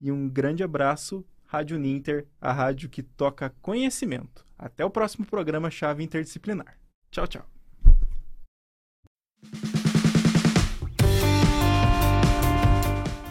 E 0.01 0.12
um 0.12 0.29
grande 0.29 0.62
abraço, 0.62 1.24
Rádio 1.45 1.79
Ninter, 1.79 2.26
a 2.41 2.53
rádio 2.53 2.89
que 2.89 3.03
toca 3.03 3.55
conhecimento. 3.61 4.47
Até 4.57 4.85
o 4.85 4.91
próximo 4.91 5.26
programa 5.26 5.70
Chave 5.70 6.05
Interdisciplinar. 6.05 6.79
Tchau, 7.11 7.26
tchau. 7.26 7.58